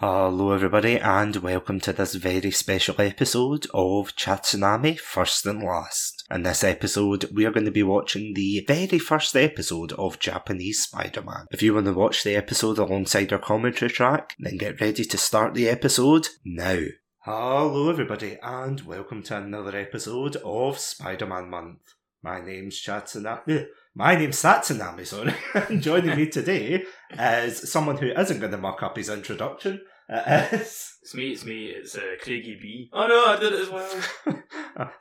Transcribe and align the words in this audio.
Hello, 0.00 0.52
everybody, 0.52 0.96
and 0.96 1.34
welcome 1.38 1.80
to 1.80 1.92
this 1.92 2.14
very 2.14 2.52
special 2.52 2.94
episode 3.00 3.66
of 3.74 4.14
Chatsunami 4.14 4.96
First 4.96 5.44
and 5.44 5.60
Last. 5.60 6.22
In 6.30 6.44
this 6.44 6.62
episode, 6.62 7.28
we 7.34 7.44
are 7.44 7.50
going 7.50 7.66
to 7.66 7.72
be 7.72 7.82
watching 7.82 8.32
the 8.32 8.64
very 8.68 9.00
first 9.00 9.34
episode 9.34 9.90
of 9.94 10.20
Japanese 10.20 10.84
Spider 10.84 11.22
Man. 11.22 11.46
If 11.50 11.64
you 11.64 11.74
want 11.74 11.86
to 11.86 11.94
watch 11.94 12.22
the 12.22 12.36
episode 12.36 12.78
alongside 12.78 13.32
our 13.32 13.40
commentary 13.40 13.90
track, 13.90 14.36
then 14.38 14.56
get 14.56 14.80
ready 14.80 15.04
to 15.04 15.18
start 15.18 15.54
the 15.54 15.68
episode 15.68 16.28
now. 16.44 16.78
Hello, 17.24 17.90
everybody, 17.90 18.38
and 18.40 18.82
welcome 18.82 19.24
to 19.24 19.36
another 19.38 19.76
episode 19.76 20.36
of 20.44 20.78
Spider 20.78 21.26
Man 21.26 21.50
Month. 21.50 21.80
My 22.22 22.40
name's 22.40 22.80
Chatsunami. 22.80 23.62
Uh, 23.62 23.66
my 23.94 24.14
name's 24.14 24.40
Satsunami, 24.40 25.06
sorry. 25.06 25.34
joining 25.80 26.16
me 26.16 26.26
today 26.28 26.84
is 27.18 27.70
someone 27.70 27.96
who 27.96 28.06
isn't 28.06 28.38
going 28.38 28.52
to 28.52 28.58
muck 28.58 28.82
up 28.82 28.96
his 28.96 29.08
introduction. 29.08 29.80
It 30.08 30.52
is. 30.60 30.96
It's 31.02 31.14
me, 31.14 31.30
it's 31.30 31.44
me, 31.44 31.66
it's 31.66 31.96
uh, 31.96 32.16
Craigie 32.22 32.58
B. 32.60 32.90
Oh 32.92 33.06
no, 33.06 33.24
I 33.26 33.36
did 33.38 33.52
it 33.52 33.60
as 33.60 33.70
well. 33.70 33.88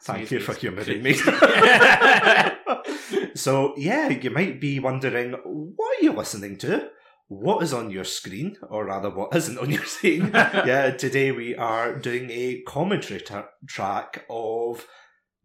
Thank 0.01 0.27
Sneeze, 0.27 0.31
you 0.31 0.39
for 0.39 0.53
sneeze. 0.53 0.61
humouring 0.61 1.03
me. 1.03 1.13
so, 3.35 3.73
yeah, 3.77 4.09
you 4.09 4.29
might 4.29 4.59
be 4.59 4.79
wondering 4.79 5.31
what 5.43 5.97
are 5.97 6.03
you 6.03 6.13
listening 6.13 6.57
to? 6.59 6.89
What 7.29 7.61
is 7.61 7.73
on 7.73 7.89
your 7.89 8.05
screen, 8.05 8.55
or 8.69 8.85
rather, 8.85 9.09
what 9.09 9.35
isn't 9.35 9.57
on 9.57 9.69
your 9.69 9.83
screen? 9.83 10.27
yeah, 10.33 10.91
today 10.91 11.31
we 11.31 11.55
are 11.55 11.97
doing 11.99 12.29
a 12.31 12.61
commentary 12.65 13.19
tra- 13.19 13.49
track 13.67 14.25
of 14.29 14.87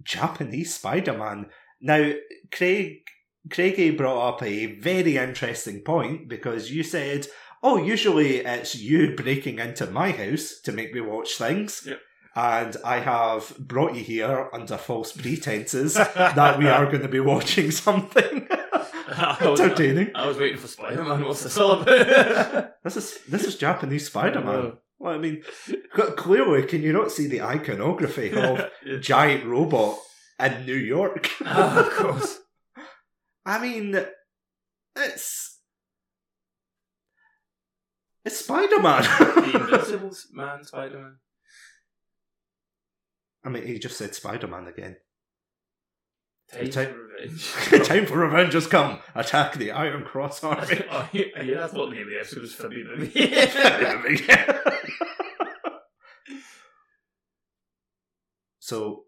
Japanese 0.03 0.75
Spider 0.75 1.19
Man. 1.19 1.47
Now, 1.81 2.13
Craig, 2.53 2.99
Craigie 3.51 3.91
brought 3.91 4.35
up 4.35 4.43
a 4.45 4.79
very 4.79 5.17
interesting 5.17 5.81
point 5.81 6.29
because 6.29 6.71
you 6.71 6.85
said, 6.85 7.27
"Oh, 7.63 7.77
usually 7.77 8.39
it's 8.39 8.75
you 8.75 9.15
breaking 9.15 9.59
into 9.59 9.87
my 9.87 10.11
house 10.11 10.61
to 10.65 10.73
make 10.73 10.95
me 10.95 11.01
watch 11.01 11.37
things." 11.37 11.85
Yep. 11.87 12.01
And 12.35 12.77
I 12.83 13.01
have 13.01 13.59
brought 13.59 13.95
you 13.95 14.03
here 14.03 14.49
under 14.55 14.79
false 14.79 15.13
pretenses 15.13 15.95
that 15.95 16.59
we 16.59 16.67
are 16.67 16.87
going 16.87 17.03
to 17.03 17.09
be 17.09 17.21
watching 17.21 17.71
something 17.87 18.49
I 18.51 19.37
was, 19.43 19.61
entertaining. 19.61 20.13
I 20.15 20.27
was 20.27 20.39
waiting 20.39 20.59
for 20.59 20.69
Spider 20.69 21.05
Man. 21.05 21.25
What's 21.25 21.43
this 21.43 21.59
all 21.59 21.83
about? 21.83 22.71
This 22.85 22.97
is 22.97 23.19
this 23.29 23.45
is 23.45 23.57
Japanese 23.57 24.07
Spider 24.07 24.41
Man. 24.41 24.73
Well, 24.99 25.15
I 25.15 25.19
mean, 25.19 25.43
clearly, 26.17 26.65
can 26.65 26.83
you 26.83 26.93
not 26.93 27.13
see 27.13 27.27
the 27.29 27.43
iconography 27.43 28.33
of 28.33 28.71
giant 29.01 29.45
robot 29.45 29.99
in 30.41 30.67
New 30.67 30.77
York? 30.77 31.31
Ah, 31.45 31.81
of 31.81 31.91
course. 31.91 32.41
I 33.47 33.61
mean, 33.61 34.05
it's 34.97 35.52
it's 38.25 38.39
Spider 38.45 38.77
The 38.77 38.83
Man. 38.83 39.55
Invincible 39.55 40.13
Man 40.33 40.65
Spider 40.65 40.99
Man. 40.99 41.17
I 43.45 43.49
mean, 43.49 43.67
he 43.67 43.79
just 43.79 43.99
said 43.99 44.15
Spider 44.15 44.47
Man 44.47 44.69
again. 44.69 44.97
Time 46.53 46.71
Time- 46.71 46.93
for 46.93 46.99
revenge. 47.03 47.53
Time 47.89 48.07
for 48.07 48.19
revenge 48.19 48.53
has 48.53 48.67
come. 48.67 48.99
Attack 49.15 49.55
the 49.55 49.71
Iron 49.73 50.05
Cross 50.05 50.45
Army. 50.45 50.85
oh, 50.91 51.09
yeah, 51.13 51.25
that's 51.55 51.73
what 51.73 51.91
the 51.91 51.97
name 51.97 52.03
of 52.05 52.11
the 52.11 52.19
episode 52.19 52.43
was 52.43 52.55
Fibby 52.55 52.85
Baby. 52.85 54.27
so, 58.59 59.05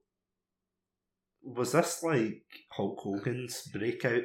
was 1.42 1.72
this 1.72 2.02
like 2.02 2.42
Hulk 2.72 2.98
Hogan's 3.00 3.62
breakout? 3.72 4.22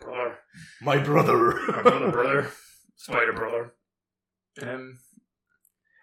brother. 0.00 0.38
My 0.80 0.98
brother. 0.98 1.60
My 1.68 1.82
brother, 1.82 2.10
brother. 2.10 2.50
Spider 2.96 3.32
brother. 3.34 3.74
Um, 4.62 4.98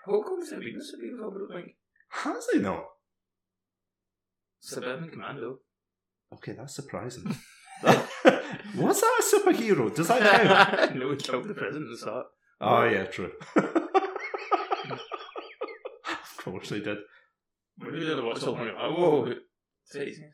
Hulk 0.05 0.25
Hogan's 0.25 0.51
a 0.51 0.57
weakness 0.57 0.93
of 0.93 0.99
people, 1.01 1.19
I 1.19 1.37
don't 1.37 1.61
think. 1.61 1.75
Has 2.09 2.47
he 2.51 2.59
not? 2.59 2.85
Suburban 4.59 5.09
Commando. 5.09 5.59
Okay, 6.33 6.53
that's 6.53 6.75
surprising. 6.75 7.35
Was 7.83 9.01
that 9.01 9.21
a 9.21 9.23
superhero? 9.23 9.93
Does 9.93 10.07
that 10.07 10.21
count? 10.21 10.95
no, 10.99 11.11
he 11.11 11.17
killed 11.17 11.47
the 11.47 11.53
president 11.53 11.85
at 11.85 11.91
the 11.91 11.97
start. 11.97 12.25
oh 12.61 12.83
yeah, 12.85 13.05
true. 13.05 13.31
of 13.55 14.99
course 16.39 16.69
they 16.69 16.79
did. 16.79 16.97
We 17.79 17.89
really 17.89 18.05
did 18.07 18.23
watch 18.23 18.39
something. 18.39 18.71
Oh, 18.79 18.93
whoa. 18.93 19.33
Say 19.83 20.07
his 20.07 20.19
name. 20.19 20.31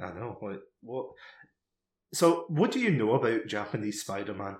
I 0.00 0.12
know. 0.18 0.36
What? 0.40 0.60
What? 0.80 1.06
So, 2.14 2.46
what 2.48 2.72
do 2.72 2.80
you 2.80 2.90
know 2.90 3.14
about 3.14 3.46
Japanese 3.46 4.00
Spider-Man? 4.00 4.56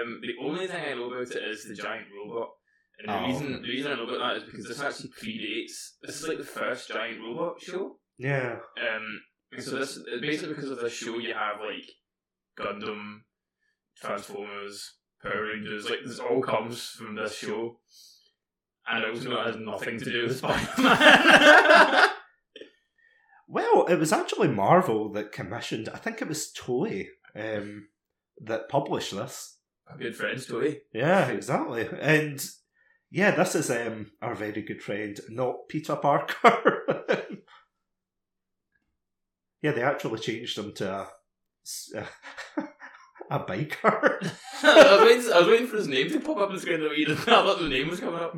Um, 0.00 0.20
the 0.22 0.34
only 0.46 0.66
thing 0.66 0.84
I 0.90 0.94
know 0.94 1.10
about 1.10 1.30
it 1.30 1.42
is 1.42 1.64
the 1.68 1.74
giant 1.74 2.06
robot. 2.16 2.48
And 2.98 3.08
the 3.08 3.18
Oh, 3.18 3.26
reason 3.26 3.62
the 3.62 3.68
reason 3.68 3.92
I 3.92 3.94
know 3.96 4.04
about 4.04 4.18
that 4.18 4.36
is 4.38 4.44
because 4.44 4.68
this 4.68 4.80
actually 4.80 5.10
predates. 5.10 5.92
This 6.02 6.20
is 6.20 6.28
like 6.28 6.38
the 6.38 6.44
first 6.44 6.88
giant 6.88 7.20
robot 7.20 7.60
show. 7.60 7.96
Yeah. 8.18 8.56
Um, 8.78 9.20
and 9.52 9.62
so 9.62 9.78
this 9.78 9.98
basically 10.20 10.54
because 10.54 10.70
of 10.70 10.80
this 10.80 10.92
show, 10.92 11.18
you 11.18 11.32
have 11.34 11.56
like 11.60 11.88
Gundam, 12.58 13.20
Transformers, 13.96 14.96
Power 15.22 15.46
Rangers. 15.46 15.88
Like 15.88 16.00
this 16.04 16.18
all 16.18 16.42
comes 16.42 16.88
from 16.90 17.16
this 17.16 17.36
show, 17.36 17.78
and 18.86 19.04
it 19.04 19.10
also 19.14 19.42
has 19.44 19.56
nothing 19.56 19.98
to 19.98 20.04
do 20.04 20.22
with 20.26 20.38
Spider-Man. 20.38 22.08
Well, 23.52 23.86
it 23.86 23.96
was 23.98 24.12
actually 24.12 24.46
Marvel 24.48 25.10
that 25.12 25.32
commissioned. 25.32 25.88
I 25.88 25.96
think 25.96 26.22
it 26.22 26.28
was 26.28 26.52
Toei 26.56 27.06
um, 27.34 27.88
that 28.44 28.68
published 28.68 29.10
this. 29.16 29.56
Good 29.98 30.16
friends, 30.16 30.46
do 30.46 30.58
we? 30.60 30.80
Yeah, 30.92 31.28
exactly. 31.28 31.88
And 32.00 32.44
yeah, 33.10 33.32
this 33.32 33.54
is 33.54 33.70
um, 33.70 34.12
our 34.22 34.34
very 34.34 34.62
good 34.62 34.82
friend, 34.82 35.18
not 35.28 35.68
Peter 35.68 35.96
Parker. 35.96 37.04
yeah, 39.62 39.72
they 39.72 39.82
actually 39.82 40.20
changed 40.20 40.56
him 40.58 40.72
to 40.74 41.08
a 43.30 43.38
biker. 43.40 44.32
I, 44.62 44.96
was 44.96 45.02
waiting, 45.02 45.32
I 45.32 45.38
was 45.38 45.48
waiting 45.48 45.66
for 45.66 45.76
his 45.76 45.88
name 45.88 46.08
to 46.10 46.20
pop 46.20 46.38
up 46.38 46.48
on 46.48 46.54
the 46.54 46.60
screen, 46.60 46.80
but 46.80 46.96
he 46.96 47.04
didn't. 47.04 47.20
Thought 47.20 47.58
the 47.58 47.68
name 47.68 47.88
was 47.88 48.00
coming 48.00 48.20
up. 48.20 48.36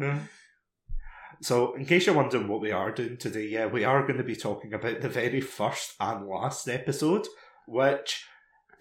So, 1.43 1.75
in 1.75 1.85
case 1.87 2.07
you're 2.07 2.15
wondering 2.15 2.47
what 2.47 2.61
we 2.61 2.71
are 2.71 2.93
doing 2.93 3.17
today, 3.17 3.49
yeah, 3.49 3.67
we 3.67 3.85
are 3.85 4.03
going 4.03 4.19
to 4.19 4.25
be 4.25 4.37
talking 4.37 4.75
about 4.75 5.01
the 5.01 5.09
very 5.09 5.41
first 5.41 5.95
and 5.99 6.29
last 6.29 6.69
episode, 6.69 7.27
which, 7.67 8.25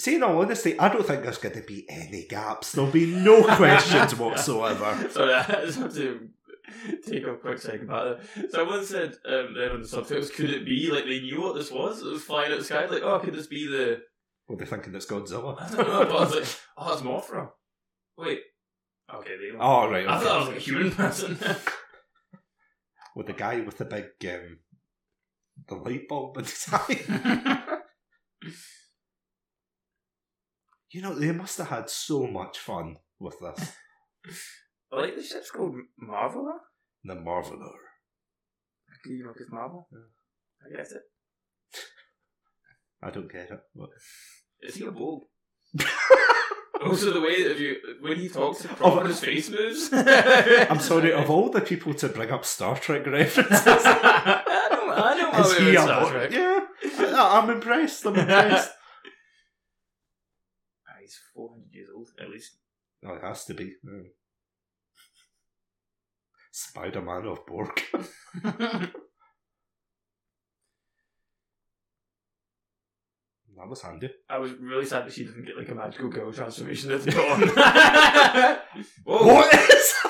see, 0.01 0.15
in 0.15 0.23
all 0.23 0.41
honesty, 0.41 0.77
I 0.79 0.89
don't 0.89 1.05
think 1.05 1.23
there's 1.23 1.37
going 1.37 1.55
to 1.55 1.61
be 1.61 1.85
any 1.89 2.25
gaps. 2.27 2.71
There'll 2.71 2.91
be 2.91 3.05
no 3.05 3.43
questions 3.55 4.15
whatsoever. 4.15 5.09
Sorry, 5.11 5.33
I 5.33 5.65
just 5.65 5.79
have 5.79 5.93
to 5.95 6.29
take 7.05 7.25
a 7.25 7.35
quick 7.35 7.59
second 7.59 7.83
about 7.83 8.19
that. 8.35 8.51
Someone 8.51 8.85
said 8.85 9.13
um, 9.25 9.53
there 9.53 9.71
on 9.71 9.81
the 9.81 9.87
subtitles, 9.87 10.31
could 10.31 10.49
it 10.49 10.65
be 10.65 10.89
like 10.91 11.05
they 11.05 11.19
knew 11.21 11.41
what 11.41 11.55
this 11.55 11.71
was? 11.71 12.01
It 12.01 12.07
was 12.11 12.23
flying 12.23 12.51
out 12.51 12.59
the 12.59 12.65
sky. 12.65 12.85
Like, 12.85 13.03
oh, 13.03 13.19
could 13.19 13.33
this 13.35 13.47
be 13.47 13.67
the? 13.67 14.01
Well, 14.47 14.57
they're 14.57 14.67
thinking 14.67 14.95
it's 14.95 15.09
I 15.09 15.15
Godzilla. 15.15 15.57
don't 15.75 15.87
know. 15.87 16.05
But 16.05 16.15
I 16.15 16.19
was 16.19 16.35
like, 16.35 16.47
oh, 16.77 16.93
it's 16.93 17.01
Mothra. 17.01 17.49
Wait. 18.17 18.41
Okay, 19.13 19.37
they. 19.37 19.57
Oh, 19.59 19.89
right. 19.89 20.07
I 20.07 20.19
thought 20.19 20.31
I 20.31 20.37
was 20.39 20.47
like 20.47 20.57
a 20.57 20.61
human 20.61 20.91
person. 20.91 21.37
With 23.15 23.27
the 23.27 23.33
guy 23.33 23.59
with 23.59 23.77
the 23.77 23.83
big, 23.83 24.05
um, 24.33 24.59
the 25.67 25.75
light 25.75 26.07
bulb 26.07 26.37
in 26.37 26.45
his 26.45 26.65
eye. 26.71 27.61
You 30.91 31.01
know, 31.01 31.15
they 31.15 31.31
must 31.31 31.57
have 31.57 31.69
had 31.69 31.89
so 31.89 32.27
much 32.27 32.59
fun 32.59 32.97
with 33.19 33.35
this. 33.39 33.71
I 34.91 35.01
like 35.01 35.15
the 35.15 35.23
ship's 35.23 35.49
called 35.49 35.75
Marveler. 36.01 36.57
The 37.03 37.15
Marveler. 37.15 37.71
You 39.05 39.23
know, 39.23 39.31
because 39.33 39.51
Marvel. 39.51 39.87
I 40.63 40.75
guess 40.75 40.91
it. 40.91 41.01
I 43.01 43.09
don't 43.09 43.31
get 43.31 43.49
it. 43.49 43.59
But... 43.73 43.89
Is 44.61 44.75
he 44.75 44.85
a 44.85 44.91
bulb? 44.91 45.23
also, 46.83 47.13
the 47.13 47.21
way 47.21 47.47
that 47.47 47.57
you 47.57 47.77
when 48.01 48.17
he 48.17 48.27
talks, 48.27 48.65
proper 48.65 49.07
his 49.07 49.21
face 49.21 49.49
moves. 49.49 49.89
I'm 49.93 50.79
sorry, 50.79 51.13
of 51.13 51.29
all 51.29 51.49
the 51.49 51.61
people 51.61 51.93
to 51.95 52.09
bring 52.09 52.29
up 52.29 52.43
Star 52.43 52.77
Trek 52.77 53.07
references, 53.07 53.61
I 53.65 54.67
know, 54.71 54.93
I 54.93 55.17
know 55.17 55.31
my 55.31 55.39
is 55.39 55.57
he 55.57 55.75
a 55.75 55.81
Star? 55.81 56.11
Trek. 56.11 56.31
Yeah, 56.31 56.65
I- 56.99 57.39
I'm 57.41 57.49
impressed. 57.49 58.05
I'm 58.05 58.15
impressed. 58.17 58.71
He's 61.11 61.19
400 61.35 61.73
years 61.73 61.89
old, 61.93 62.07
at 62.21 62.29
least. 62.29 62.55
oh, 63.05 63.15
it 63.15 63.21
has 63.21 63.43
to 63.45 63.53
be. 63.53 63.73
Mm. 63.85 64.05
Spider 66.53 67.01
Man 67.01 67.25
of 67.25 67.45
Borg. 67.45 67.81
That 73.57 73.67
was 73.67 73.81
handy. 73.81 74.09
I 74.29 74.39
was 74.39 74.53
really 74.53 74.85
sad 74.85 75.05
that 75.05 75.13
she 75.13 75.25
didn't 75.25 75.45
get 75.45 75.57
like 75.57 75.69
a 75.69 75.75
magical 75.75 76.09
girl 76.09 76.31
transformation 76.31 76.91
at 76.91 77.03
the 77.03 77.11
dawn. 78.71 78.81
What 79.03 79.53
is? 79.53 79.93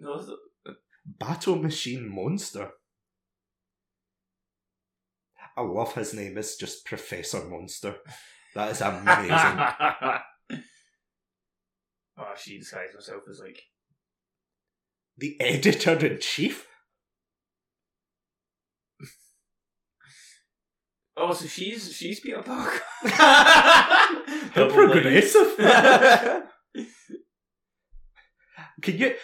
No, 0.00 0.20
Battle 1.06 1.56
Machine 1.56 2.12
Monster. 2.12 2.72
I 5.56 5.62
love 5.62 5.94
his 5.94 6.14
name. 6.14 6.38
It's 6.38 6.56
just 6.56 6.84
Professor 6.84 7.44
Monster. 7.44 7.96
That 8.54 8.70
is 8.70 8.80
amazing. 8.80 9.32
uh, 9.32 10.18
she 12.36 12.58
disguised 12.58 12.94
herself 12.94 13.22
as 13.30 13.40
like 13.40 13.60
The 15.18 15.40
editor 15.40 16.06
in 16.06 16.18
chief? 16.20 16.68
Oh, 21.16 21.32
so 21.32 21.46
she's 21.46 21.94
she's 21.94 22.20
Peter 22.20 22.42
Parker. 22.42 22.80
How 23.04 24.68
progressive. 24.70 25.56
Can 28.80 28.98
you, 28.98 29.14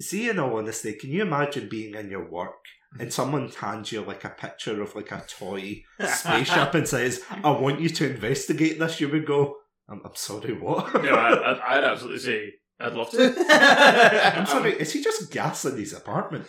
see, 0.00 0.30
in 0.30 0.38
all 0.38 0.56
honesty, 0.56 0.94
can 0.94 1.10
you 1.10 1.20
imagine 1.22 1.68
being 1.68 1.94
in 1.94 2.08
your 2.08 2.30
work 2.30 2.54
and 2.98 3.12
someone 3.12 3.48
hands 3.50 3.92
you 3.92 4.02
like 4.02 4.24
a 4.24 4.30
picture 4.30 4.80
of 4.82 4.94
like 4.94 5.10
a 5.12 5.22
toy 5.28 5.82
spaceship 6.06 6.74
and 6.74 6.88
says, 6.88 7.22
"I 7.44 7.50
want 7.50 7.80
you 7.80 7.88
to 7.90 8.10
investigate 8.10 8.78
this"? 8.78 9.00
You 9.00 9.08
would 9.08 9.26
go, 9.26 9.56
"I'm, 9.88 10.00
I'm 10.04 10.14
sorry, 10.14 10.52
what?" 10.52 10.92
no, 11.02 11.10
I, 11.14 11.50
I'd, 11.52 11.60
I'd 11.78 11.84
absolutely 11.84 12.20
say 12.20 12.52
I'd 12.80 12.94
love 12.94 13.10
to. 13.10 13.34
I'm 14.36 14.46
sorry. 14.46 14.72
Is 14.72 14.92
he 14.92 15.02
just 15.02 15.30
gassing 15.30 15.76
his 15.76 15.92
apartment? 15.92 16.46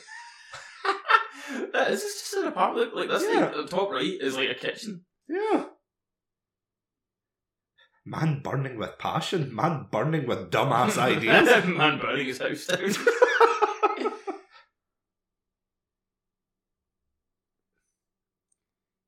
is 1.74 2.02
this 2.02 2.20
just 2.20 2.34
an 2.36 2.48
apartment? 2.48 2.96
Like 2.96 3.10
that's 3.10 3.24
Yeah. 3.24 3.40
like, 3.46 3.56
the 3.56 3.68
top 3.68 3.90
right 3.92 4.04
is 4.20 4.36
like 4.36 4.50
a 4.50 4.56
kitchen. 4.56 5.06
Yeah. 5.30 5.66
Man 8.06 8.42
burning 8.42 8.78
with 8.78 8.98
passion. 9.00 9.54
Man 9.54 9.88
burning 9.92 10.28
with 10.28 10.50
dumbass 10.52 10.98
ideas. 10.98 11.66
Man 11.66 12.00
burning 12.00 12.28
his 12.28 12.40
house 12.40 12.66
down. 12.68 12.94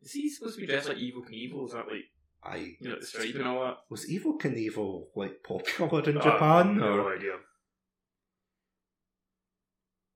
Is 0.02 0.14
he 0.14 0.29
supposed 0.40 0.56
to 0.56 0.62
be 0.62 0.68
dressed 0.68 0.88
like 0.90 0.98
Evel 0.98 1.24
Knievel? 1.30 1.66
Is 1.68 1.74
that 1.74 1.86
like 1.88 2.06
I 2.44 2.58
you 2.80 2.90
know 2.90 3.00
the 3.00 3.06
stripe 3.06 3.36
and 3.36 3.48
all 3.48 3.64
that? 3.66 3.78
was 3.90 4.10
Evel 4.10 4.40
Knievel 4.40 5.06
like 5.16 5.44
popular 5.44 6.10
in 6.10 6.18
Uh, 6.18 6.22
Japan? 6.24 6.78
no 6.78 7.00
or 7.00 7.16
idea. 7.16 7.34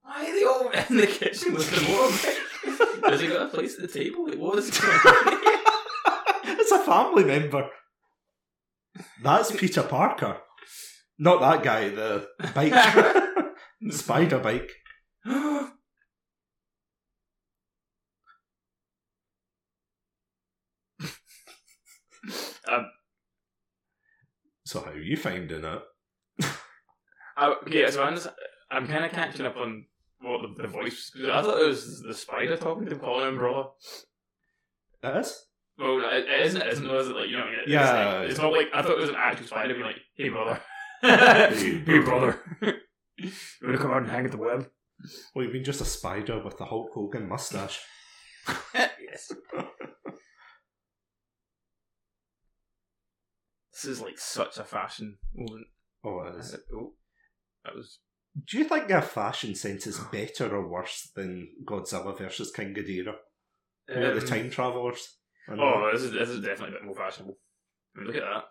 Why 0.02 0.30
are 0.30 0.34
they 0.34 0.44
all 0.44 0.70
in 0.70 0.98
the 0.98 1.08
kitchen 1.08 1.54
with 1.54 1.70
the 1.70 1.78
motorbike? 1.78 2.40
Has 3.10 3.22
he 3.22 3.28
got 3.28 3.48
a 3.48 3.50
place 3.50 3.76
at 3.76 3.82
the 3.82 3.88
table? 4.00 4.28
Like, 4.28 4.38
what 4.38 4.58
is 4.60 4.70
going 4.72 4.92
on? 4.94 5.40
it's 6.60 6.72
a 6.72 6.80
family 6.80 7.24
member. 7.26 7.70
That's 9.22 9.52
Peter 9.56 9.84
Parker. 9.84 10.38
Not 11.18 11.42
that 11.42 11.64
guy, 11.64 11.90
the 11.90 12.28
bike. 12.56 12.74
Spider 13.92 14.40
bike. 14.40 14.72
um, 22.78 22.86
So 24.66 24.82
how 24.82 24.92
are 24.92 25.00
you 25.00 25.18
finding 25.18 25.64
it? 25.64 25.82
I, 27.38 27.48
okay, 27.68 27.90
so 27.92 28.04
I'm, 28.04 28.18
I'm 28.72 28.88
kind 28.88 29.06
of 29.06 29.12
catching 29.12 29.46
up 29.46 29.58
on 29.58 29.86
what 30.22 30.42
the, 30.42 30.64
the 30.64 30.68
voice. 30.68 31.12
I 31.16 31.42
thought 31.42 31.62
it 31.62 31.68
was 31.68 32.02
the 32.02 32.14
spider 32.14 32.58
talking 32.58 32.86
to 32.86 32.92
him, 32.94 33.00
calling 33.00 33.28
him 33.28 33.38
brother. 33.38 33.70
It 35.04 35.18
is? 35.18 35.46
Well, 35.78 36.00
it, 36.00 36.26
it 36.30 36.46
isn't. 36.46 36.62
It 36.62 36.68
isn't. 36.74 36.90
Is 36.90 37.10
it 37.10 37.16
like 37.16 37.30
you 37.30 37.38
know? 37.38 37.46
It's 37.62 37.70
Yeah. 37.70 38.20
Like, 38.20 38.30
it's 38.30 38.40
not 38.40 38.52
like 38.54 38.68
I 38.74 38.82
thought 38.82 38.92
it 38.92 39.02
was 39.02 39.10
an 39.10 39.16
actual 39.18 39.48
spider 39.48 39.74
being 39.74 39.86
like, 39.86 40.00
"Hey 40.16 40.30
brother, 40.30 40.62
Hey, 41.02 41.84
hey 41.86 42.00
brother, 42.00 42.40
you 43.18 43.32
want 43.64 43.76
to 43.76 43.78
come 43.78 43.92
out 43.92 44.04
and 44.04 44.12
hang 44.12 44.26
at 44.26 44.32
the 44.32 44.38
web?" 44.38 44.70
Well, 45.36 45.46
you 45.46 45.52
mean 45.52 45.64
just 45.64 45.82
a 45.82 45.86
spider 45.86 46.42
with 46.42 46.58
the 46.58 46.66
Hulk 46.66 46.92
Hogan 46.94 47.28
mustache? 47.28 47.82
yes. 48.74 49.32
This 53.74 53.86
is 53.86 54.02
like 54.02 54.18
such 54.18 54.58
a 54.58 54.64
fashion 54.64 55.18
moment. 55.34 55.68
Oh, 56.04 56.22
it 56.28 56.40
is. 56.40 56.56
Oh, 56.74 56.94
that 57.66 57.76
was. 57.76 58.00
Do 58.48 58.58
you 58.58 58.64
think 58.66 58.88
their 58.88 59.02
fashion 59.02 59.56
sense 59.56 59.86
is 59.88 60.00
better 60.12 60.56
or 60.56 60.68
worse 60.68 61.12
than 61.16 61.50
Godzilla 61.66 62.18
versus 62.18 62.52
King 62.52 62.74
Ghidorah? 62.74 63.16
You 63.90 63.96
know, 64.00 64.16
the 64.16 64.22
um, 64.22 64.28
time 64.28 64.50
travelers. 64.50 65.18
And 65.48 65.60
Oh, 65.60 65.90
this 65.92 66.04
is 66.04 66.12
this 66.12 66.30
is 66.30 66.40
definitely 66.44 66.76
a 66.76 66.80
bit 66.80 66.86
more 66.86 66.96
fashionable. 66.96 67.38
I 67.96 68.00
mean, 68.00 68.08
look 68.08 68.16
at 68.16 68.22
that. 68.24 68.44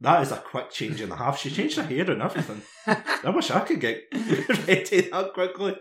That 0.00 0.22
is 0.22 0.32
a 0.32 0.36
quick 0.36 0.70
change 0.70 1.00
and 1.00 1.12
a 1.12 1.16
half. 1.16 1.38
She 1.38 1.50
changed 1.50 1.76
her 1.76 1.82
hair 1.82 2.08
and 2.10 2.22
everything. 2.22 2.62
I 2.86 3.30
wish 3.30 3.50
I 3.50 3.60
could 3.60 3.80
get 3.80 4.04
ready 4.12 5.00
that 5.10 5.32
quickly. 5.34 5.76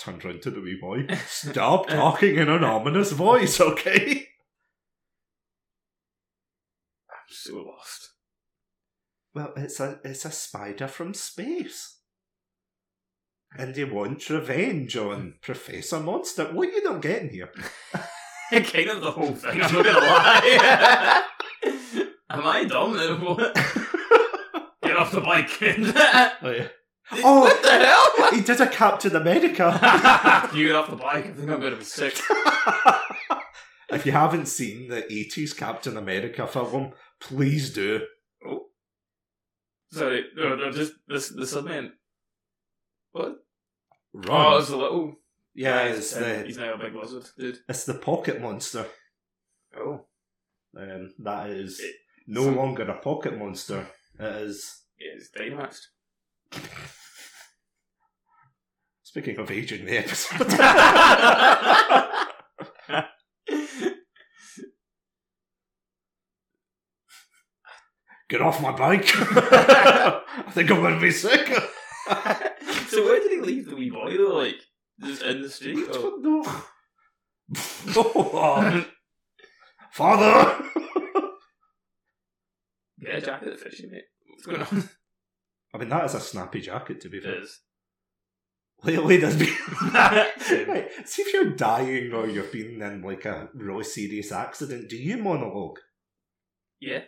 Turned 0.00 0.24
round 0.24 0.40
to 0.42 0.50
the 0.50 0.62
wee 0.62 0.78
boy. 0.80 1.06
Stop 1.26 1.88
talking 1.88 2.36
in 2.36 2.48
an 2.48 2.64
ominous 2.64 3.12
voice, 3.12 3.60
okay? 3.60 4.28
I'm 7.10 7.28
so 7.28 7.56
lost. 7.56 8.08
Well, 9.34 9.52
it's 9.56 9.78
a 9.78 10.00
it's 10.02 10.24
a 10.24 10.30
spider 10.30 10.88
from 10.88 11.12
space. 11.12 11.98
And 13.58 13.76
he 13.76 13.84
wants 13.84 14.30
revenge 14.30 14.96
on 14.96 15.20
hmm. 15.20 15.28
Professor 15.42 16.00
Monster. 16.00 16.46
What 16.46 16.68
are 16.68 16.72
you 16.72 16.84
not 16.84 17.02
getting 17.02 17.28
here? 17.28 17.50
kind 18.50 18.88
of 18.88 19.02
the 19.02 19.10
whole 19.10 19.34
thing. 19.34 19.60
I'm 19.60 19.72
not 19.74 19.84
gonna 19.84 19.98
lie. 19.98 21.22
Am 22.30 22.46
I 22.46 22.64
dumb? 22.64 22.94
Get 24.82 24.96
off 24.96 25.12
the 25.12 25.20
bike. 25.20 25.60
Like, 25.60 26.36
Oh. 26.42 26.68
what 27.22 27.62
the 27.62 27.70
hell? 27.70 28.30
he 28.32 28.40
did 28.40 28.60
a 28.60 28.68
Captain 28.68 29.16
America. 29.16 30.48
you 30.54 30.66
get 30.68 30.76
off 30.76 30.90
the 30.90 30.96
bike. 30.96 31.26
I 31.26 31.32
think 31.32 31.50
I'm 31.50 31.60
gonna 31.60 31.76
be 31.76 31.84
sick. 31.84 32.18
if 33.90 34.06
you 34.06 34.12
haven't 34.12 34.46
seen 34.46 34.88
the 34.88 35.02
80s 35.02 35.56
Captain 35.56 35.96
America 35.96 36.46
film, 36.46 36.92
please 37.20 37.72
do. 37.72 38.00
Oh. 38.46 38.66
Sorry, 39.92 40.24
no, 40.36 40.54
no, 40.54 40.70
just 40.70 40.92
this 41.08 41.28
the 41.30 41.42
subman. 41.42 41.90
What? 43.12 43.36
Run. 44.12 44.54
Oh, 44.54 44.58
it's 44.58 44.70
a 44.70 44.76
little. 44.76 45.14
yeah, 45.54 45.88
he's, 45.88 45.98
it's 45.98 46.16
um, 46.16 46.22
the, 46.22 46.42
he's 46.44 46.58
now 46.58 46.74
a 46.74 46.78
big 46.78 46.94
lizard, 46.94 47.24
dude. 47.36 47.58
it's 47.68 47.84
the 47.84 47.94
pocket 47.94 48.40
monster. 48.40 48.86
Oh, 49.76 50.06
Um, 50.76 51.12
that 51.20 51.50
is 51.50 51.80
It- 51.80 51.94
no 52.28 52.44
some- 52.44 52.56
longer 52.56 52.82
a 52.84 52.98
pocket 53.00 53.36
monster. 53.36 53.86
It 54.18 54.24
is. 54.42 54.82
yeah, 54.98 55.12
it's 55.16 55.30
Dynamaxed. 55.36 55.86
Speaking 59.10 59.38
of 59.38 59.50
aging 59.50 59.86
the 59.86 59.98
episode. 59.98 60.48
Get 68.28 68.42
off 68.42 68.62
my 68.62 68.70
bike! 68.70 69.06
I 69.16 70.22
think 70.50 70.70
I'm 70.70 70.80
going 70.80 70.94
to 70.94 71.00
be 71.00 71.10
sick. 71.10 71.46
so 72.88 73.04
where 73.04 73.20
did 73.20 73.32
he 73.32 73.40
leave 73.40 73.68
the 73.68 73.74
wee 73.76 73.90
boy 73.90 74.16
though? 74.16 74.36
Like 74.38 74.54
just 75.02 75.22
in 75.22 75.42
the 75.42 75.50
street? 75.50 75.88
I 75.88 75.90
Or? 75.90 75.94
don't 75.94 76.22
know. 76.22 76.44
Oh, 77.96 78.84
Father! 79.92 80.62
Get 83.02 83.14
a 83.16 83.20
jacket 83.20 83.52
of 83.54 83.60
fishing, 83.60 83.90
mate. 83.90 84.04
What's 84.28 84.46
going 84.46 84.62
on? 84.62 84.88
I 85.74 85.78
mean, 85.78 85.88
that 85.88 86.04
is 86.04 86.14
a 86.14 86.20
snappy 86.20 86.60
jacket, 86.60 87.00
to 87.00 87.08
be 87.08 87.18
fair. 87.18 87.42
is. 87.42 87.58
Lately, 88.82 89.16
there's 89.18 89.36
been. 89.36 89.54
Right, 89.92 90.88
see 91.04 91.22
if 91.22 91.32
you're 91.34 91.50
dying 91.50 92.12
or 92.14 92.26
you've 92.28 92.50
been 92.52 92.80
in 92.80 93.02
like 93.02 93.24
a 93.26 93.48
really 93.54 93.84
serious 93.84 94.32
accident, 94.32 94.88
do 94.88 94.96
you 94.96 95.16
monologue? 95.18 95.78
Yeah. 96.80 97.02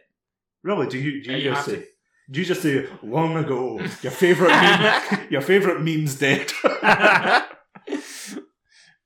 Really? 0.63 0.87
Do 0.89 0.99
you? 0.99 1.23
Do 1.23 1.33
Uh, 1.33 1.37
you 1.37 1.43
you 1.45 1.51
just 1.55 1.67
say? 1.67 1.85
Do 2.31 2.41
you 2.41 2.47
just 2.47 2.63
say 2.63 2.87
long 3.03 3.37
ago? 3.37 3.79
Your 4.03 4.13
favorite 4.13 4.49
meme? 4.51 5.27
Your 5.31 5.41
favorite 5.41 5.81
meme's 5.83 6.19
dead. 6.19 6.53
I 6.65 7.47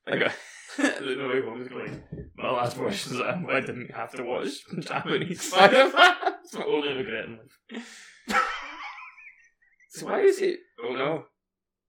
got 0.07 0.33
the 0.77 1.29
way 1.33 1.41
home 1.43 1.63
is 1.63 1.69
going. 1.69 2.03
My 2.37 2.51
last 2.51 2.77
wish 2.79 3.07
is 3.07 3.19
that 3.19 3.43
I 3.49 3.61
didn't 3.61 3.91
have 3.95 4.13
to 4.13 4.23
watch 4.23 4.49
Japanese 4.81 5.41
Spider 5.43 5.91
Man. 5.93 6.15
It's 6.47 6.55
my 6.55 6.65
only 6.65 6.93
regret 6.93 7.25
in 7.25 7.39
life. 7.73 8.05
so 9.89 10.07
why 10.07 10.21
is 10.21 10.41
it? 10.41 10.61
Oh 10.85 10.93
no, 10.95 11.25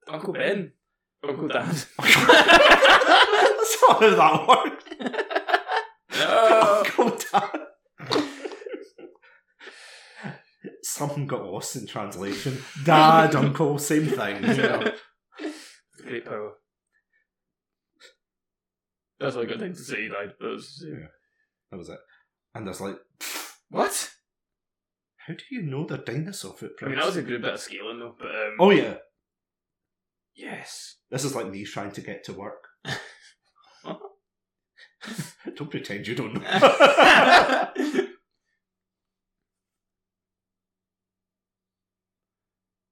Uncle 0.10 0.34
Ben, 0.34 0.72
Uncle 1.28 1.48
Dad. 1.48 1.66
That's 2.00 3.78
not 3.82 4.02
how 4.02 4.16
that 4.16 4.48
works. 4.48 4.86
no. 6.20 6.84
Uncle 6.86 7.18
Dad. 7.32 7.60
Something 10.84 11.28
got 11.28 11.46
lost 11.46 11.76
in 11.76 11.86
translation. 11.86 12.58
Dad, 12.84 13.36
uncle, 13.36 13.78
same 13.78 14.08
thing. 14.08 14.44
You 14.44 14.56
know. 14.58 14.92
Great 16.02 16.26
power. 16.26 16.54
That's 19.20 19.36
all 19.36 19.44
I 19.44 19.46
got 19.46 19.60
thing 19.60 19.74
to 19.74 19.80
say. 19.80 20.08
Died. 20.08 20.34
That 20.40 20.48
was, 20.48 20.84
Yeah. 20.88 21.08
That 21.72 21.78
was 21.78 21.90
it. 21.90 22.00
And 22.56 22.66
there's 22.66 22.82
like, 22.82 22.98
What? 23.70 24.12
how 25.18 25.34
do 25.34 25.44
you 25.52 25.62
know 25.62 25.86
they're 25.86 25.98
dinosaur 25.98 26.56
I 26.82 26.86
mean, 26.86 26.96
that 26.96 27.06
was 27.06 27.18
a 27.18 27.22
good 27.22 27.42
bit 27.42 27.54
of 27.54 27.60
scaling 27.60 28.00
though. 28.00 28.16
But 28.18 28.30
um, 28.30 28.56
oh 28.60 28.70
yeah, 28.72 28.96
yes. 30.38 30.98
this 31.12 31.26
is 31.26 31.36
like 31.36 31.50
me 31.50 31.66
trying 31.66 31.92
to 31.92 32.02
get 32.02 32.24
to 32.26 32.34
work. 32.34 32.68
Don't 35.56 35.70
pretend 35.72 36.08
you 36.08 36.16
don't 36.16 36.34
know. 36.34 36.42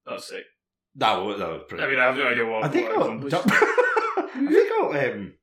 That's 0.06 0.30
sick. 0.30 0.46
that 0.96 1.16
was 1.18 1.40
that 1.40 1.50
was 1.50 1.64
pretty. 1.68 1.84
I 1.84 1.88
mean, 1.88 2.00
I 2.00 2.06
have 2.06 2.16
no 2.16 2.28
idea 2.28 2.46
what. 2.46 2.64
I 2.64 2.68
think 2.70 2.88
what 2.90 2.96
I 2.96 2.98
got 2.98 3.06
accomplished. 3.06 3.36
duck. 3.36 3.46
I 3.48 4.48
think 4.48 4.72
I 4.72 4.80
got 4.82 4.96
um, 5.14 5.34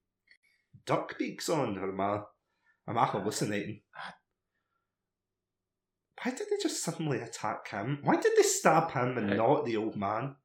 duck 0.86 1.18
beaks 1.18 1.48
on, 1.48 1.78
or 1.78 1.90
am 1.90 2.00
I, 2.00 2.20
am 2.88 2.98
I 2.98 3.06
hallucinating? 3.06 3.80
Why 6.22 6.30
did 6.30 6.46
they 6.48 6.56
just 6.62 6.82
suddenly 6.82 7.18
attack 7.18 7.68
him? 7.68 7.98
Why 8.02 8.14
did 8.16 8.32
they 8.36 8.42
stab 8.44 8.92
him 8.92 9.18
and 9.18 9.36
not 9.36 9.64
the 9.64 9.76
old 9.76 9.96
man? 9.96 10.36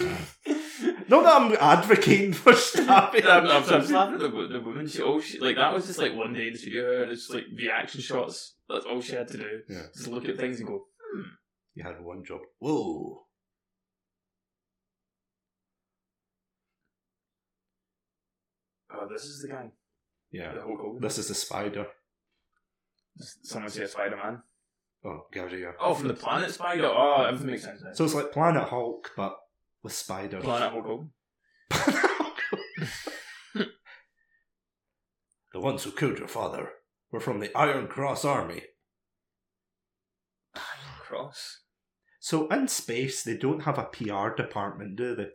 Not 1.08 1.22
that 1.22 1.40
I'm 1.40 1.56
advocating 1.60 2.32
for 2.32 2.54
stabbing. 2.54 3.26
I'm, 3.26 3.46
I'm, 3.46 3.62
I'm 3.62 3.62
just 3.62 3.90
laughing 3.90 4.14
at 4.14 4.20
the, 4.20 4.48
the 4.48 4.60
woman. 4.60 4.86
She, 4.86 5.02
all 5.02 5.20
she, 5.20 5.38
like, 5.38 5.56
that 5.56 5.72
was 5.72 5.86
just 5.86 5.98
like 5.98 6.14
one 6.14 6.32
day 6.32 6.46
in 6.46 6.52
the 6.52 6.58
studio, 6.58 7.02
and 7.02 7.12
it's 7.12 7.30
like 7.30 7.44
reaction 7.56 8.00
shots. 8.00 8.54
That's 8.68 8.86
all 8.86 9.00
she 9.00 9.14
had 9.14 9.28
to 9.28 9.38
do. 9.38 9.60
Yeah. 9.68 9.82
Just 9.94 10.08
look 10.08 10.28
at 10.28 10.36
things 10.36 10.58
and 10.58 10.68
go, 10.68 10.84
hmm. 11.14 11.22
You 11.74 11.84
had 11.84 12.02
one 12.02 12.24
job. 12.24 12.40
Whoa. 12.58 13.24
oh, 19.04 19.08
this 19.12 19.24
is 19.24 19.42
the 19.42 19.48
guy. 19.48 19.70
Yeah. 20.30 20.54
The 20.54 20.62
Hulk 20.62 20.80
Hogan. 20.80 21.00
This 21.00 21.18
is 21.18 21.28
the 21.28 21.34
spider. 21.34 21.86
Someone 23.16 23.70
say 23.70 23.86
Spider 23.86 24.16
Man. 24.16 24.42
Oh, 25.04 25.26
Gary. 25.32 25.64
Oh, 25.80 25.94
from 25.94 26.08
the 26.08 26.14
planet 26.14 26.50
Spider. 26.50 26.86
Oh, 26.86 27.24
everything 27.28 27.48
makes 27.48 27.62
sense 27.62 27.82
now. 27.82 27.92
So 27.92 28.04
it's 28.04 28.14
like 28.14 28.32
Planet 28.32 28.68
Hulk, 28.68 29.12
but 29.16 29.36
with 29.84 29.92
spiders. 29.92 30.42
Planet 30.42 30.72
Hulk 30.72 30.84
Hogan. 30.86 31.10
the 35.52 35.60
ones 35.60 35.84
who 35.84 35.92
killed 35.92 36.18
your 36.18 36.26
father 36.28 36.70
were 37.12 37.20
from 37.20 37.38
the 37.38 37.56
Iron 37.56 37.86
Cross 37.86 38.24
Army. 38.24 38.62
Iron 40.56 40.98
Cross. 41.00 41.60
So 42.18 42.48
in 42.48 42.66
space, 42.68 43.22
they 43.22 43.36
don't 43.36 43.62
have 43.64 43.78
a 43.78 43.84
PR 43.84 44.30
department, 44.34 44.96
do 44.96 45.14
they? 45.14 45.28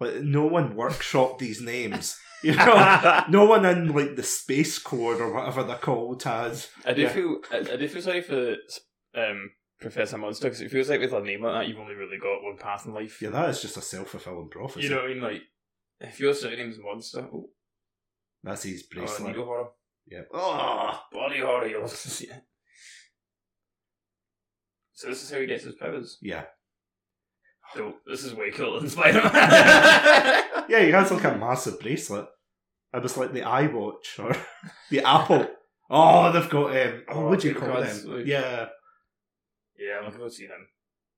Like 0.00 0.22
no 0.22 0.46
one 0.46 0.74
workshopped 0.74 1.38
these 1.38 1.60
names. 1.60 2.18
You 2.44 2.56
know, 2.56 3.22
no 3.28 3.44
one 3.44 3.64
in 3.64 3.86
like 3.94 4.16
the 4.16 4.24
space 4.24 4.76
code 4.76 5.20
or 5.20 5.32
whatever 5.32 5.62
they're 5.62 5.76
called 5.76 6.24
has. 6.24 6.70
I 6.84 6.92
do 6.92 7.02
Yeah. 7.02 7.08
feel 7.10 7.36
I, 7.52 7.58
I 7.58 7.76
do 7.76 7.86
feel 7.86 8.02
sorry 8.02 8.20
for 8.20 8.56
um, 9.14 9.50
Professor 9.82 10.16
Monster 10.18 10.46
because 10.46 10.60
it 10.62 10.70
feels 10.70 10.88
like 10.88 11.00
with 11.00 11.12
a 11.12 11.20
name 11.20 11.42
like 11.42 11.52
that, 11.54 11.68
you've 11.68 11.78
only 11.78 11.94
really 11.94 12.18
got 12.18 12.42
one 12.42 12.56
path 12.56 12.86
in 12.86 12.94
life. 12.94 13.20
Yeah, 13.20 13.30
that 13.30 13.50
is 13.50 13.60
just 13.62 13.76
a 13.76 13.82
self 13.82 14.08
fulfilling 14.08 14.48
prophecy. 14.48 14.84
You 14.84 14.90
know 14.90 14.96
what 14.96 15.04
I 15.04 15.08
mean? 15.08 15.20
Like, 15.22 15.42
if 16.00 16.18
your 16.20 16.34
surname's 16.34 16.78
Monster, 16.78 17.28
oh, 17.32 17.50
That's 18.42 18.62
his 18.64 18.84
oh 18.84 18.94
bracelet. 18.98 19.28
needle 19.28 19.44
horror, 19.44 19.68
yeah. 20.06 20.22
Oh, 20.32 21.00
body 21.12 21.40
horror, 21.40 21.66
it. 21.66 21.90
So 24.94 25.08
this 25.08 25.22
is 25.22 25.30
how 25.30 25.40
he 25.40 25.46
gets 25.46 25.64
his 25.64 25.74
powers. 25.74 26.18
yeah. 26.22 26.44
So 27.74 27.94
this 28.06 28.22
is 28.24 28.34
way 28.34 28.50
cooler 28.50 28.80
than 28.80 28.90
Spider 28.90 29.22
Man. 29.22 29.32
Yeah, 30.68 30.80
he 30.84 30.90
has 30.90 31.10
like 31.10 31.24
a 31.24 31.36
massive 31.38 31.80
bracelet. 31.80 32.26
It 32.92 33.02
was 33.02 33.16
like 33.16 33.32
the 33.32 33.40
iWatch 33.40 34.18
or 34.18 34.36
the 34.90 35.04
Apple. 35.06 35.48
Oh, 35.94 36.32
they've 36.32 36.48
got 36.48 36.74
um. 36.74 37.02
Oh, 37.08 37.14
Oh, 37.14 37.28
what 37.28 37.40
do 37.40 37.48
you 37.48 37.54
call 37.54 37.68
them? 37.82 38.06
like- 38.06 38.24
Yeah, 38.24 38.68
yeah, 39.86 39.98
I'm 39.98 40.04
looking 40.04 40.18
forward 40.18 40.30
to 40.30 40.36
seeing 40.36 40.50
him. 40.50 40.66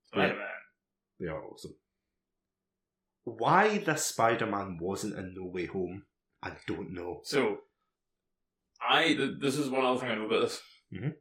Spider 0.07 0.35
Man. 0.35 0.47
they 1.21 1.27
are 1.29 1.43
awesome. 1.45 1.75
Why 3.25 3.79
this 3.79 4.05
Spider-Man 4.05 4.79
wasn't 4.81 5.17
in 5.19 5.35
No 5.35 5.47
Way 5.47 5.67
Home, 5.67 6.05
I 6.43 6.53
don't 6.67 6.93
know. 6.93 7.21
So, 7.25 7.59
I 8.87 9.15
th- 9.15 9.39
this 9.41 9.57
is 9.57 9.71
one 9.71 9.85
other 9.85 9.99
thing 10.01 10.11
I 10.11 10.15
know 10.17 10.27
about 10.27 10.43
this. 10.43 10.61
Mhm. 10.93 11.15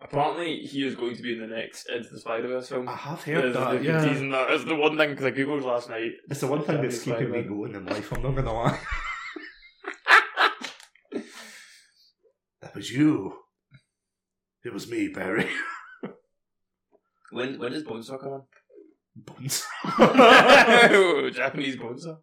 Apparently, 0.00 0.58
he 0.60 0.84
is 0.86 0.94
going 0.96 1.14
to 1.16 1.22
be 1.22 1.34
in 1.34 1.40
the 1.40 1.46
next 1.46 1.88
Into 1.88 2.08
the 2.10 2.18
Spider 2.20 2.48
Verse 2.48 2.68
film. 2.68 2.88
I 2.88 2.94
have 2.96 3.24
There's- 3.24 3.42
heard 3.42 3.54
that. 3.54 3.82
Yeah, 3.84 4.04
teasing 4.08 4.30
that. 4.30 4.50
It's 4.50 4.64
the 4.64 4.74
one 4.74 4.96
thing 4.96 5.10
because 5.10 5.26
I 5.26 5.30
googled 5.30 5.62
last 5.62 5.88
night. 5.90 6.12
it's 6.28 6.40
the 6.40 6.46
one 6.48 6.62
thing 6.64 6.82
that's 6.82 6.98
keeping 7.02 7.30
me 7.30 7.42
Spider-Man. 7.42 7.48
going 7.56 7.74
in 7.76 7.86
life. 7.86 8.12
I'm 8.12 8.22
not 8.22 8.34
gonna 8.34 8.52
lie. 8.52 8.80
that 12.62 12.74
was 12.74 12.90
you. 12.90 13.32
It 14.64 14.72
was 14.72 14.90
me, 14.90 15.08
Barry. 15.08 15.48
When 17.30 17.58
when 17.58 17.72
does 17.72 17.84
Bonesaw 17.84 18.20
come 18.20 18.32
on? 18.32 18.42
Bones. 19.16 19.64
Japanese 21.34 21.76
Bonesaw. 21.76 22.18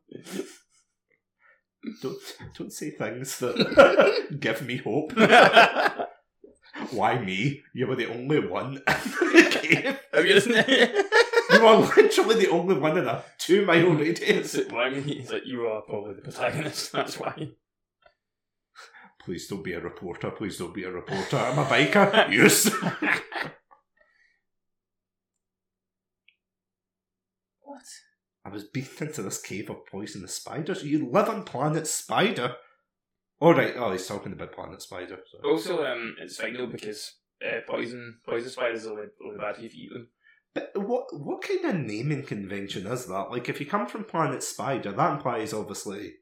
don't 2.01 2.17
don't 2.57 2.73
say 2.73 2.91
things 2.91 3.39
that 3.39 4.27
give 4.39 4.61
me 4.63 4.77
hope. 4.77 5.13
Why 6.91 7.19
me? 7.19 7.63
You 7.73 7.87
were 7.87 7.95
the 7.95 8.07
only 8.11 8.39
one 8.47 8.77
in 8.77 8.83
the 9.33 9.49
cave. 9.51 9.99
you 11.51 11.65
are 11.65 11.77
literally 11.77 12.35
the 12.35 12.49
only 12.51 12.75
one 12.75 12.97
in 12.97 13.07
a 13.07 13.23
two 13.37 13.65
mile 13.65 13.91
radius. 13.91 14.57
I 14.73 14.89
mean, 14.89 15.03
he's 15.03 15.31
you 15.45 15.67
are 15.67 15.81
probably 15.81 16.15
the 16.15 16.21
protagonist. 16.21 16.91
That's 16.91 17.19
why. 17.19 17.51
Please 19.23 19.47
don't 19.47 19.63
be 19.63 19.73
a 19.73 19.79
reporter. 19.79 20.31
Please 20.31 20.57
don't 20.57 20.73
be 20.73 20.83
a 20.83 20.91
reporter. 20.91 21.37
I'm 21.37 21.57
a 21.57 21.65
biker. 21.65 22.29
yes. 22.31 22.69
What? 27.75 27.83
I 28.45 28.49
was 28.49 28.63
beaten 28.63 29.07
into 29.07 29.21
this 29.21 29.41
cave 29.41 29.69
of 29.69 29.85
poisonous 29.85 30.35
spiders. 30.35 30.83
You 30.83 31.09
live 31.09 31.27
on 31.27 31.43
planet 31.43 31.87
Spider. 31.87 32.55
All 33.41 33.53
right. 33.53 33.73
Oh, 33.75 33.91
he's 33.91 34.07
talking 34.07 34.31
about 34.31 34.53
planet 34.53 34.81
Spider. 34.81 35.19
So. 35.29 35.49
Also, 35.49 35.85
um, 35.85 36.15
it's 36.21 36.37
fine 36.37 36.53
though 36.53 36.67
because 36.67 37.15
uh, 37.45 37.59
poison 37.67 38.19
poison 38.25 38.49
spiders 38.49 38.85
are 38.85 38.91
only, 38.91 39.07
only 39.25 39.37
bad 39.37 39.57
if 39.59 39.75
you 39.75 39.85
eat 39.85 39.93
them. 39.93 40.07
But 40.53 40.71
what 40.75 41.07
what 41.19 41.41
kind 41.41 41.65
of 41.65 41.75
naming 41.75 42.23
convention 42.23 42.87
is 42.87 43.07
that? 43.07 43.29
Like, 43.29 43.49
if 43.49 43.59
you 43.59 43.65
come 43.65 43.87
from 43.87 44.05
planet 44.05 44.41
Spider, 44.41 44.93
that 44.93 45.13
implies 45.13 45.51
obviously 45.51 46.13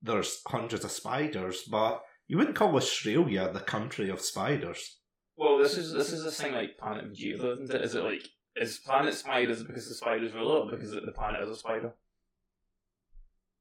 there's 0.00 0.42
hundreds 0.46 0.84
of 0.84 0.92
spiders, 0.92 1.62
but 1.62 2.02
you 2.28 2.36
wouldn't 2.38 2.54
call 2.54 2.76
Australia 2.76 3.50
the 3.52 3.60
country 3.60 4.10
of 4.10 4.20
spiders. 4.20 4.98
Well, 5.36 5.58
this 5.58 5.76
is 5.76 5.92
this 5.92 6.12
is 6.12 6.22
this 6.22 6.40
thing 6.40 6.52
like 6.52 6.78
Planet 6.78 7.10
Vegeta, 7.12 7.54
isn't 7.54 7.74
it? 7.74 7.82
Is 7.82 7.94
it 7.96 8.04
like 8.04 8.28
is 8.60 8.78
planet 8.78 9.14
spiders 9.14 9.64
because 9.64 9.88
the 9.88 9.94
spiders 9.94 10.34
are 10.34 10.44
little 10.44 10.68
because 10.70 10.92
the 10.92 11.12
planet 11.12 11.42
is 11.42 11.50
a 11.50 11.56
spider? 11.56 11.92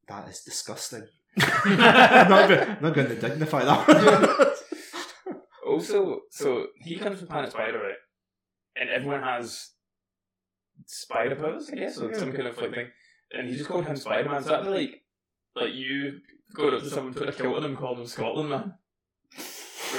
That 0.08 0.28
is 0.28 0.42
disgusting. 0.42 1.08
I'm 1.42 2.30
not, 2.30 2.52
even- 2.52 2.78
not 2.82 2.94
going 2.94 3.08
to 3.08 3.20
dignify 3.20 3.64
that. 3.66 4.56
Also, 5.70 6.22
so 6.32 6.68
he 6.78 6.98
comes 6.98 7.20
from 7.20 7.28
Planet 7.28 7.52
Spider, 7.52 7.78
right? 7.78 7.94
And 8.76 8.90
everyone 8.90 9.22
has 9.22 9.70
spider 10.88 11.36
powers, 11.36 11.70
I 11.72 11.76
guess, 11.76 11.98
or 12.00 12.12
some 12.16 12.32
kind 12.34 12.48
of 12.48 12.58
like 12.58 12.74
thing. 12.74 12.88
And 13.32 13.48
he 13.48 13.56
just 13.56 13.70
called 13.70 13.86
him 13.86 13.96
Spider 13.96 14.30
Man. 14.30 14.42
So 14.42 14.50
that'd 14.50 14.68
like, 14.68 15.04
like 15.56 15.74
you 15.76 16.20
go 16.56 16.70
up 16.70 16.82
to 16.82 16.90
someone, 16.90 17.14
put 17.14 17.30
a 17.30 17.32
kilt 17.34 17.56
on 17.56 17.64
him, 17.64 17.78
call 17.78 17.96
him 17.96 18.08
Scotland 18.08 18.50
Man. 18.50 18.74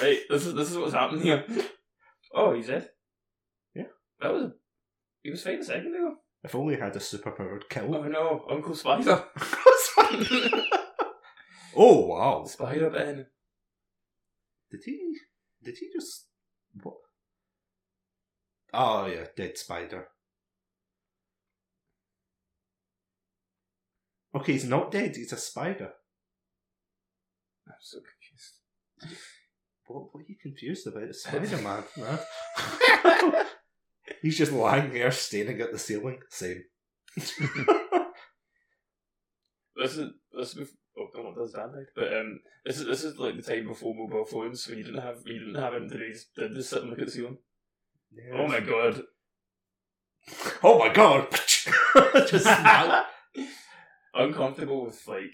Right? 0.02 0.18
This 0.28 0.46
is 0.46 0.54
this 0.54 0.70
is 0.70 0.76
what's 0.76 0.92
happening 0.92 1.22
here. 1.22 1.44
Oh, 2.34 2.52
he's 2.52 2.66
dead. 2.66 2.90
Yeah. 3.74 3.84
That 4.20 4.32
was. 4.34 4.50
He 5.22 5.30
was 5.30 5.42
fine 5.42 5.58
a 5.60 5.64
second 5.64 5.94
ago. 5.94 6.16
if 6.42 6.54
only 6.54 6.74
he 6.76 6.80
had 6.80 6.96
a 6.96 6.98
superpowered 6.98 7.68
kill. 7.68 7.94
Oh 7.94 8.02
no, 8.04 8.44
Uncle 8.50 8.74
Spider. 8.74 9.24
oh 11.76 12.06
wow! 12.06 12.44
Spider 12.46 12.90
Ben. 12.90 13.26
Did 14.70 14.80
he? 14.84 15.16
Did 15.62 15.76
he 15.78 15.88
just? 15.92 16.26
What? 16.82 16.94
Oh 18.72 19.06
yeah, 19.06 19.26
dead 19.36 19.58
spider. 19.58 20.08
Okay, 24.34 24.52
he's 24.52 24.64
not 24.64 24.90
dead. 24.92 25.16
He's 25.16 25.32
a 25.32 25.36
spider. 25.36 25.90
I'm 27.66 27.74
so 27.80 27.98
confused. 27.98 29.16
What? 29.86 30.14
What 30.14 30.20
are 30.20 30.26
you 30.28 30.36
confused 30.40 30.86
about? 30.86 31.12
Spider 31.14 31.56
Man, 31.62 31.82
man. 31.96 32.18
he's 34.22 34.38
just 34.38 34.52
lying 34.52 34.92
there, 34.92 35.10
staring 35.10 35.60
at 35.60 35.72
the 35.72 35.78
ceiling. 35.78 36.20
Same. 36.30 36.64
This 39.76 39.96
is 39.96 40.10
this 40.36 40.56
is 40.56 40.68
oh 40.98 41.04
I 41.04 41.16
don't 41.16 41.24
know 41.24 41.30
what 41.30 41.38
does 41.38 41.52
that 41.52 41.72
like, 41.74 41.88
but 41.94 42.12
um 42.12 42.40
this 42.66 42.78
is 42.80 42.86
this 42.86 43.04
is 43.04 43.16
like 43.18 43.36
the 43.36 43.42
time 43.42 43.66
before 43.66 43.94
mobile 43.94 44.24
phones 44.26 44.66
when 44.68 44.78
you 44.78 44.84
didn't 44.84 45.00
have 45.00 45.18
you 45.24 45.38
didn't 45.38 45.54
have 45.54 45.74
internet, 45.74 46.08
you 46.08 46.12
just 46.12 46.34
did 46.34 46.52
just 46.52 46.68
sit 46.70 46.82
and 46.82 46.90
look 46.90 46.98
at 46.98 47.06
the 47.06 47.12
ceiling. 47.12 47.38
Oh 48.34 48.46
my 48.48 48.58
god. 48.60 49.02
Oh 50.64 50.78
my 50.80 50.92
god! 50.92 51.28
just 52.26 52.44
snap. 52.44 53.06
Uncomfortable 54.12 54.84
with 54.86 55.00
like 55.06 55.32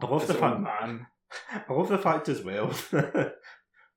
I 0.00 0.06
love 0.06 0.26
the 0.26 0.32
this 0.32 0.40
fact. 0.40 0.60
man. 0.60 1.06
I 1.52 1.72
love 1.72 1.88
the 1.90 1.98
fact 1.98 2.28
as 2.30 2.42
well. 2.42 2.72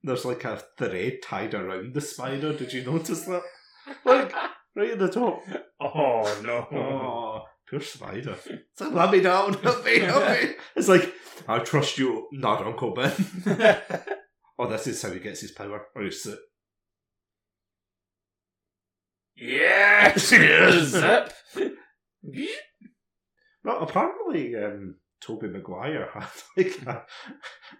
There's 0.04 0.26
like 0.26 0.44
a 0.44 0.62
thread 0.78 1.20
tied 1.24 1.54
around 1.54 1.94
the 1.94 2.02
spider. 2.02 2.54
Did 2.54 2.74
you 2.74 2.84
notice 2.84 3.22
that? 3.26 3.44
Like 4.06 4.34
right 4.76 4.92
at 4.92 5.00
the 5.00 5.10
top. 5.10 5.44
Oh 5.80 6.42
no. 6.44 6.68
Oh, 6.78 7.46
Poor 7.70 7.80
spider. 7.82 8.38
It's 8.46 8.82
like, 8.82 8.94
let 8.94 9.12
me 9.12 9.22
down, 9.22 9.54
help 9.64 9.86
me, 9.86 10.00
help 10.00 10.30
me. 10.30 10.50
It's 10.76 10.88
like, 10.88 11.14
I 11.48 11.60
trust 11.60 11.98
you, 11.98 12.28
not 12.32 12.66
Uncle 12.66 12.94
Ben. 12.94 13.14
oh, 14.60 14.70
this 14.70 14.88
is 14.88 15.02
how 15.02 15.12
he 15.12 15.20
gets 15.20 15.42
his 15.42 15.52
power. 15.52 15.88
Or 15.96 16.04
his 16.04 16.22
suit. 16.22 16.40
yes! 19.36 20.28
Zip! 20.28 21.34
Well, 23.64 23.82
apparently, 23.82 24.56
um, 24.56 24.96
Tobey 25.26 25.48
Maguire 25.48 26.10
had 26.14 26.28
like 26.58 26.82
a, 26.86 27.06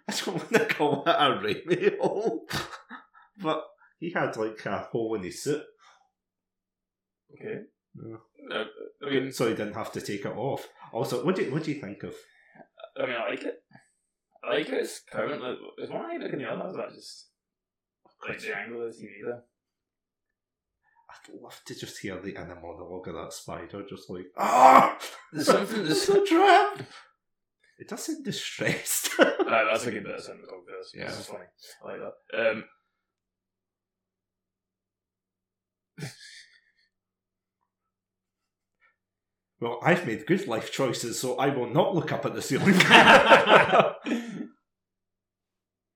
I 0.08 0.12
don't 0.12 0.36
want 0.36 0.52
to 0.52 0.74
call 0.74 1.02
it 1.06 1.10
a 1.10 1.40
Raimi 1.42 1.98
hole, 1.98 2.46
but 3.42 3.64
he 3.98 4.12
had 4.12 4.36
like 4.36 4.64
a 4.66 4.78
hole 4.90 5.14
in 5.14 5.22
his 5.22 5.42
suit, 5.42 5.62
Okay. 7.34 7.60
Yeah. 7.96 8.16
Uh, 8.56 8.64
I 9.06 9.10
mean, 9.10 9.32
so 9.32 9.48
he 9.48 9.54
didn't 9.54 9.74
have 9.74 9.92
to 9.92 10.00
take 10.00 10.24
it 10.24 10.36
off. 10.36 10.68
Also, 10.92 11.24
what 11.24 11.36
do 11.36 11.42
you, 11.42 11.52
what 11.52 11.64
do 11.64 11.72
you 11.72 11.80
think 11.80 12.02
of? 12.02 12.14
I 12.96 13.06
mean, 13.06 13.16
I 13.16 13.30
like 13.30 13.42
it. 13.42 13.62
I 14.42 14.54
like 14.54 14.68
it. 14.68 14.74
It's 14.74 15.00
permanent. 15.10 15.58
Is 15.78 15.90
one 15.90 16.04
eye 16.04 16.18
looking 16.20 16.40
the 16.40 16.50
other? 16.50 16.68
Is 16.68 16.76
that 16.76 16.94
just 16.94 17.28
like 18.28 18.40
the 18.40 18.56
angle 18.56 18.86
of 18.86 18.92
the 18.92 19.02
TV 19.02 19.10
there? 19.24 19.42
I'd 21.10 21.40
love 21.40 21.60
to 21.66 21.74
just 21.74 21.98
hear 21.98 22.20
the 22.20 22.34
inner 22.34 22.58
monologue 22.60 23.08
of 23.08 23.14
that 23.14 23.32
spider, 23.32 23.84
just 23.88 24.10
like 24.10 24.26
ah, 24.36 24.98
There's 25.32 25.46
something. 25.46 25.84
There's, 25.84 26.08
a 26.08 26.24
trap. 26.24 26.82
It 27.78 27.88
does 27.88 28.04
seem 28.04 28.22
distressed. 28.22 29.10
uh, 29.18 29.24
that's 29.46 29.86
a 29.86 29.90
good 29.90 30.06
of 30.06 30.20
cinematography. 30.20 30.94
Yeah. 30.94 31.06
this 31.06 31.26
funny. 31.26 31.44
I 31.84 31.88
like 31.88 32.00
that. 32.00 32.52
Um, 32.52 32.64
well, 39.60 39.80
I've 39.82 40.06
made 40.06 40.26
good 40.26 40.46
life 40.46 40.70
choices, 40.72 41.18
so 41.18 41.36
I 41.36 41.48
will 41.48 41.68
not 41.68 41.94
look 41.94 42.12
up 42.12 42.24
at 42.24 42.34
the 42.34 42.42
ceiling. 42.42 42.74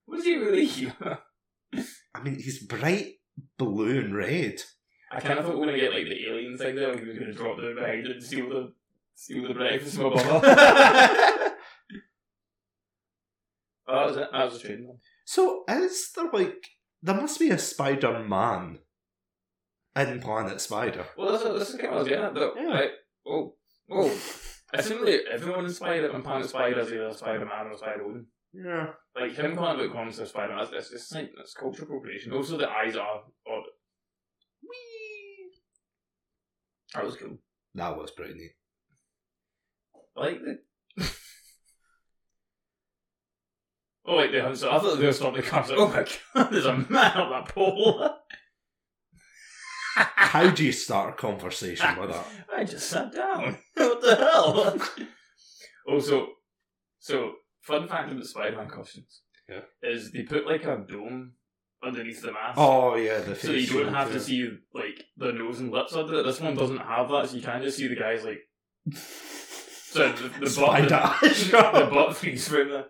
what 0.07 0.23
do 0.23 0.31
you 0.31 0.45
really? 0.45 0.93
I 2.15 2.23
mean, 2.23 2.37
he's 2.37 2.65
bright 2.65 3.15
blue 3.57 4.01
and 4.01 4.17
red. 4.17 4.63
I 5.11 5.21
kind 5.21 5.39
of 5.39 5.47
thought 5.47 5.57
were 5.57 5.67
gonna 5.67 5.79
get 5.79 5.93
like 5.93 6.05
the 6.05 6.27
alien 6.29 6.59
thing 6.59 6.75
there. 6.75 6.99
He 6.99 7.05
was 7.05 7.19
gonna 7.19 7.33
drop 7.33 7.57
down 7.57 7.77
behind 7.77 8.07
it 8.07 8.11
and 8.17 8.23
steal 8.23 8.49
the 8.49 8.73
steal 9.15 9.47
the 9.49 9.55
breakfast 9.55 9.97
from 9.97 10.13
above. 10.13 11.35
Oh, 13.89 13.95
that 13.95 14.07
was. 14.07 14.17
That 14.17 14.45
was 14.45 14.57
a 14.57 14.67
train. 14.67 14.87
one. 14.87 14.99
So 15.25 15.65
is 15.69 16.13
there 16.15 16.31
like 16.33 16.65
there 17.03 17.15
must 17.15 17.39
be 17.39 17.51
a 17.51 17.59
Spider 17.59 18.19
Man 18.21 18.79
in 19.97 20.21
Planet 20.21 20.61
Spider? 20.61 21.07
Well, 21.17 21.33
that's 21.33 21.45
this 21.45 21.71
is 21.71 21.81
kind 21.81 21.87
of 21.87 21.91
what 21.93 21.97
I 21.97 22.01
was 22.01 22.09
getting 22.09 22.25
at. 22.25 22.35
Though. 22.35 22.55
Yeah. 22.57 22.73
I, 22.73 22.89
oh, 23.27 23.55
oh. 23.91 24.21
I 24.75 24.79
assume 24.79 25.05
that 25.05 25.25
everyone 25.33 25.65
in 25.65 25.73
Spider 25.73 26.11
and 26.11 26.25
Planet 26.25 26.49
Spider 26.49 26.81
is 26.81 26.93
either 26.93 27.13
Spider 27.13 27.47
Man 27.47 27.67
or 27.67 27.77
Spider 27.77 28.05
Woman. 28.07 28.27
Yeah. 28.53 28.87
Like 29.19 29.33
him 29.33 29.57
calling 29.57 29.81
about 29.81 29.95
comics 29.95 30.19
of 30.19 30.29
Spider 30.29 30.55
Man, 30.55 30.67
it's, 30.73 30.93
it's 30.93 31.13
like 31.13 31.31
it's 31.39 31.55
cultural 31.55 31.89
appropriation. 31.89 32.33
Also, 32.33 32.57
the 32.57 32.69
eyes 32.69 32.97
are 32.97 33.23
odd. 33.47 33.65
That 36.95 37.05
was 37.05 37.17
cool. 37.17 37.39
That 37.75 37.97
was 37.97 38.11
pretty 38.11 38.35
neat. 38.35 38.53
I 40.17 40.21
like 40.21 40.41
the. 40.41 40.59
Oh 44.09 44.17
wait, 44.17 44.33
they 44.33 44.55
so 44.55 44.71
I 44.71 44.79
thought 44.79 44.83
they 44.83 44.89
were 44.89 44.95
going 44.97 45.07
to 45.07 45.13
stop 45.13 45.35
the 45.35 45.43
car. 45.43 45.65
Oh 45.71 45.89
my 45.89 46.07
god, 46.35 46.51
there's 46.51 46.67
a 46.67 46.77
man 46.77 47.17
on 47.17 47.31
that 47.31 47.55
pole. 47.55 48.11
How 49.95 50.51
do 50.51 50.65
you 50.65 50.73
start 50.73 51.15
a 51.15 51.17
conversation 51.17 51.99
with 52.01 52.11
that? 52.11 52.27
I 52.57 52.65
just 52.65 52.89
sat 52.89 53.13
down. 53.13 53.59
what 53.75 54.01
the 54.01 54.17
hell? 54.17 54.79
also, 55.89 56.29
so 56.99 57.33
fun 57.63 57.89
fact 57.89 58.11
about 58.13 58.25
Spider-Man 58.25 58.69
costumes. 58.69 59.23
Yeah. 59.49 59.61
Is 59.83 60.13
they 60.13 60.23
put 60.23 60.47
like 60.47 60.65
a 60.65 60.85
dome 60.89 61.33
underneath 61.83 62.23
the 62.23 62.33
mask. 62.33 62.59
Oh 62.59 62.97
yeah, 62.97 63.21
the 63.21 63.35
So 63.35 63.53
you 63.53 63.67
don't 63.67 63.95
have 63.95 64.13
to 64.13 64.21
see 64.21 64.49
like 64.75 65.05
the 65.17 65.33
nose 65.33 65.61
and 65.61 65.73
lips 65.73 65.95
under 65.95 66.21
it. 66.21 66.25
This 66.25 66.41
one 66.41 66.55
doesn't 66.55 66.79
have 66.79 67.09
that, 67.11 67.29
so 67.29 67.37
you 67.37 67.43
can 67.43 67.63
just 67.63 67.79
see 67.79 67.89
the 67.89 67.97
guys 67.97 68.25
like 68.25 68.41
so 68.95 70.13
the, 70.13 70.29
the 70.29 70.61
butt 70.61 70.89
the, 70.89 71.81
the 71.81 71.91
butt 71.91 72.17
freeze 72.17 72.47
from 72.47 72.69
there. 72.69 72.87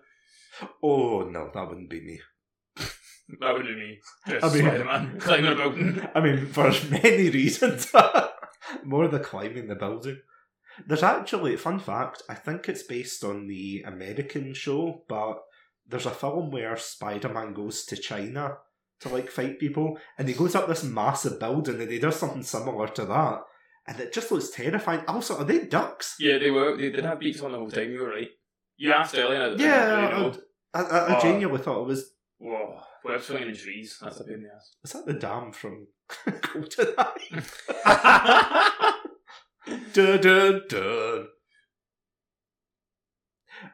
Oh 0.82 1.22
no, 1.30 1.50
that 1.52 1.68
wouldn't 1.68 1.90
be 1.90 2.00
me. 2.00 2.20
That 3.40 3.52
would 3.52 3.66
be 3.66 3.74
me. 3.74 3.98
Just 4.26 4.44
I 4.44 4.48
mean- 4.54 4.62
Spider-Man 4.64 5.20
climbing 5.20 5.52
a 5.52 5.54
building. 5.54 6.08
I 6.14 6.20
mean, 6.20 6.46
for 6.46 6.70
many 6.90 7.28
reasons. 7.30 7.92
More 8.84 9.08
the 9.08 9.20
climbing 9.20 9.68
the 9.68 9.74
building. 9.74 10.18
There's 10.86 11.02
actually, 11.02 11.56
fun 11.56 11.78
fact, 11.80 12.22
I 12.28 12.34
think 12.34 12.68
it's 12.68 12.84
based 12.84 13.24
on 13.24 13.46
the 13.48 13.82
American 13.86 14.54
show, 14.54 15.04
but 15.08 15.38
there's 15.86 16.06
a 16.06 16.10
film 16.10 16.50
where 16.50 16.76
Spider 16.76 17.28
Man 17.30 17.52
goes 17.52 17.84
to 17.86 17.96
China 17.96 18.56
to 19.00 19.08
like 19.08 19.30
fight 19.30 19.58
people, 19.58 19.98
and 20.16 20.26
he 20.28 20.34
goes 20.34 20.54
up 20.54 20.66
this 20.68 20.84
massive 20.84 21.38
building 21.40 21.80
and 21.80 21.90
he 21.90 21.98
does 21.98 22.16
something 22.16 22.42
similar 22.42 22.88
to 22.88 23.04
that. 23.06 23.40
And 23.86 23.98
it 24.00 24.12
just 24.12 24.30
looks 24.30 24.50
terrifying. 24.50 25.02
Also, 25.08 25.38
are 25.38 25.44
they 25.44 25.64
ducks? 25.66 26.16
Yeah, 26.20 26.38
they 26.38 26.50
were. 26.50 26.76
They 26.76 26.90
did 26.90 27.04
have 27.04 27.20
beaks 27.20 27.40
on 27.42 27.52
the 27.52 27.58
whole 27.58 27.70
time. 27.70 27.90
You 27.90 28.02
were 28.02 28.10
right. 28.10 28.28
You 28.76 28.92
asked 28.92 29.16
earlier. 29.16 29.42
and 29.52 29.60
I- 29.60 29.64
I 29.64 29.68
Yeah, 29.68 30.10
really. 30.18 30.38
I, 30.74 30.80
I, 30.82 30.98
I 30.98 31.16
Oh. 31.18 31.20
genuinely 31.22 31.62
thought 31.62 31.82
it 31.82 31.86
was. 31.86 32.10
Whoa, 32.38 32.80
web 33.04 33.20
swinging 33.20 33.54
trees. 33.54 33.98
That's 34.00 34.20
a 34.20 34.24
pain 34.24 34.34
in 34.34 34.42
the 34.44 34.50
ass. 34.54 34.74
Is 34.84 34.92
that 34.92 35.06
the 35.06 35.14
dam 35.14 35.52
from 35.52 35.86
GoldenEye? 36.26 37.42
dun, 39.92 40.20
dun, 40.20 40.62
dun. 40.68 41.26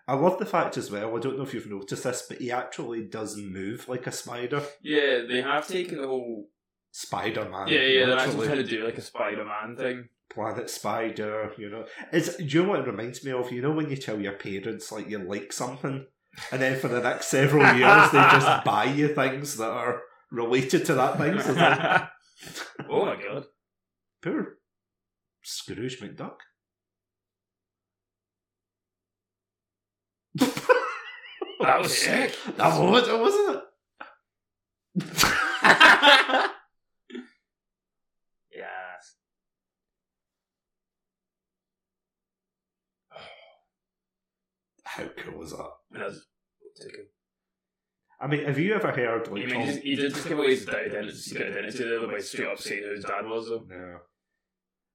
I 0.09 0.15
love 0.15 0.39
the 0.39 0.47
fact 0.47 0.77
as 0.79 0.91
well. 0.91 1.15
I 1.15 1.21
don't 1.21 1.37
know 1.37 1.43
if 1.45 1.53
you've 1.53 1.67
noticed 1.69 2.05
this, 2.05 2.25
but 2.29 2.39
he 2.39 2.51
actually 2.51 3.05
does 3.05 3.37
move 3.37 3.87
like 3.89 4.07
a 4.07 4.13
spider. 4.13 4.63
yeah, 4.83 5.23
they 5.29 5.43
have 5.43 5.67
taken 5.69 6.01
the 6.01 6.07
whole. 6.09 6.49
Spider 6.97 7.49
Man. 7.51 7.67
Yeah, 7.67 7.81
yeah, 7.81 8.07
they're 8.07 8.19
actually 8.19 8.47
trying 8.47 8.59
to 8.59 8.63
do 8.63 8.85
like 8.85 8.97
a 8.99 9.01
Spider-Man 9.03 9.77
thing. 9.77 10.09
Planet 10.31 10.71
Spider. 10.71 11.51
You 11.59 11.69
know, 11.69 11.87
it's. 12.13 12.37
Do 12.37 12.45
you 12.45 12.63
know 12.63 12.69
what 12.69 12.81
it 12.81 12.87
reminds 12.87 13.25
me 13.25 13.33
of? 13.33 13.51
You 13.51 13.63
know 13.63 13.73
when 13.73 13.91
you 13.91 13.97
tell 13.97 14.21
your 14.21 14.35
parents 14.35 14.93
like 14.93 15.11
you 15.11 15.19
like 15.19 15.53
something, 15.53 16.07
and 16.53 16.61
then 16.61 16.79
for 16.79 16.89
the 16.89 17.01
next 17.01 17.29
several 17.29 17.63
years 17.77 18.11
they 18.11 18.19
just 18.19 18.65
buy 18.65 18.85
you 18.85 19.15
things 19.15 19.57
that 19.57 19.71
are 19.71 20.03
related 20.31 20.85
to 20.87 20.95
that 20.95 21.19
thing. 21.19 21.41
So 21.41 21.53
like, 21.53 22.09
oh 22.91 23.07
my 23.07 23.17
god. 23.23 23.45
poor 24.23 24.59
Scrooge 25.43 26.01
McDuck. 26.01 26.39
That 31.65 31.81
was 31.81 31.97
sick. 31.97 32.37
That 32.57 32.79
was 32.79 33.09
it, 33.09 33.19
wasn't 33.19 33.57
it? 33.57 33.63
yes. 38.55 39.17
How 44.85 45.05
cool 45.17 45.39
was 45.39 45.53
that? 45.53 45.71
That's 45.95 46.17
too 46.81 46.89
cool. 46.95 47.05
I 48.21 48.27
mean, 48.27 48.45
have 48.47 48.59
you 48.59 48.75
ever 48.75 48.93
heard 48.93 49.29
I 49.29 49.31
like 49.31 49.47
mean, 49.47 49.49
Tom- 49.51 49.61
he, 49.61 49.67
just, 49.67 49.83
he 49.83 49.97
did 49.97 50.15
just 50.15 50.29
give 50.29 50.39
away 50.39 50.51
his 50.51 50.69
identity, 50.69 51.07
his 51.09 51.37
identity 51.37 51.85
there 51.85 52.07
by 52.07 52.19
straight 52.19 52.49
up 52.49 52.59
saying 52.59 52.83
who 52.83 52.95
his 52.95 53.05
dad 53.05 53.27
was, 53.27 53.49
though. 53.49 53.65
No. 53.69 53.99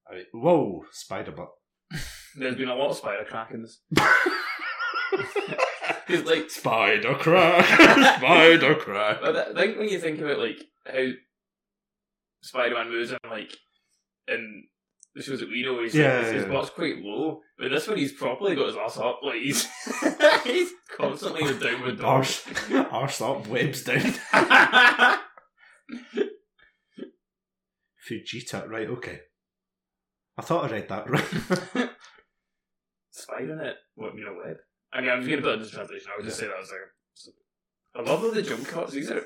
I 0.09 0.15
mean, 0.15 0.25
whoa, 0.33 0.85
spider 0.91 1.31
butt. 1.31 1.49
There's 2.35 2.55
been 2.55 2.69
a 2.69 2.75
lot 2.75 2.91
of 2.91 2.97
spider 2.97 3.25
crack 3.25 3.51
in 3.51 3.61
this. 3.61 3.81
Because, 6.07 6.25
like, 6.25 6.49
Spider 6.49 7.13
crack, 7.15 7.65
spider 8.17 8.73
crack. 8.75 9.21
But 9.21 9.35
I 9.35 9.53
think 9.53 9.77
when 9.77 9.89
you 9.89 9.99
think 9.99 10.19
about 10.19 10.39
like 10.39 10.59
how 10.87 11.05
Spider-Man 12.41 12.89
moves 12.89 13.11
and 13.11 13.19
like 13.29 13.55
in 14.27 14.63
the 15.15 15.23
shows 15.23 15.39
that 15.39 15.49
we 15.49 15.63
know, 15.63 15.81
he's 15.81 15.95
Yeah, 15.95 16.19
his, 16.21 16.31
his 16.31 16.43
yeah. 16.43 16.49
butt's 16.51 16.69
quite 16.69 16.99
low. 17.01 17.41
But 17.57 17.69
this 17.71 17.87
one, 17.87 17.97
he's 17.97 18.13
properly 18.13 18.55
got 18.55 18.67
his 18.67 18.77
ass 18.77 18.97
up. 18.97 19.19
Like 19.23 19.41
he's 19.41 19.67
he's 20.43 20.71
constantly 20.95 21.41
in 21.49 21.49
a 21.49 21.59
downward 21.59 21.97
dog. 21.97 22.05
Arse, 22.05 22.43
arse 22.91 23.21
up, 23.21 23.47
webs 23.47 23.83
down. 23.83 24.13
Fujita, 28.09 28.67
right, 28.67 28.87
okay. 28.87 29.19
I 30.37 30.41
thought 30.41 30.65
I 30.65 30.71
read 30.73 30.89
that 30.89 31.09
right. 31.09 31.89
Spider 33.11 33.55
net, 33.57 33.75
what 33.95 34.15
you 34.15 34.23
know, 34.23 34.35
web. 34.43 34.57
I 34.93 35.01
mean, 35.01 35.09
I'm 35.09 35.19
just 35.19 35.29
gonna 35.29 35.41
put 35.41 35.51
it 35.55 35.61
into 35.61 35.69
translation. 35.71 36.07
I 36.13 36.17
would 36.17 36.25
just 36.25 36.39
say 36.39 36.47
that 36.47 36.55
as 36.61 36.71
like. 36.71 37.35
I 37.95 38.09
love 38.09 38.23
all 38.23 38.31
the 38.31 38.41
jump 38.41 38.65
cuts. 38.67 38.93
These 38.93 39.11
are. 39.11 39.23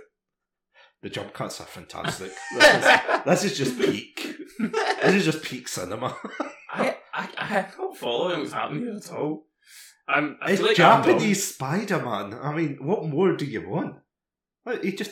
the 1.02 1.10
jump 1.10 1.34
cuts 1.34 1.62
are 1.62 1.68
fantastic. 1.68 2.32
This 2.58 2.76
is, 2.76 3.24
this 3.26 3.44
is 3.44 3.58
just 3.58 3.78
peak. 3.80 4.33
This 5.04 5.16
is 5.16 5.26
just 5.26 5.44
peak 5.44 5.68
cinema. 5.68 6.16
I, 6.72 6.98
I, 7.14 7.30
I'm 7.38 7.66
not 7.78 7.98
follow 7.98 8.38
what's 8.40 8.54
happening 8.54 8.84
here 8.86 8.96
at 8.96 9.12
all. 9.12 9.46
I'm, 10.08 10.38
I 10.42 10.52
It's 10.52 10.62
like 10.62 10.76
Japanese 10.76 11.54
Spider 11.56 12.00
Man. 12.04 12.34
I 12.34 12.54
mean, 12.54 12.78
what 12.82 13.06
more 13.06 13.36
do 13.36 13.46
you 13.46 13.68
want? 13.70 13.98
Like, 14.66 14.84
he 14.84 14.94
just, 14.94 15.12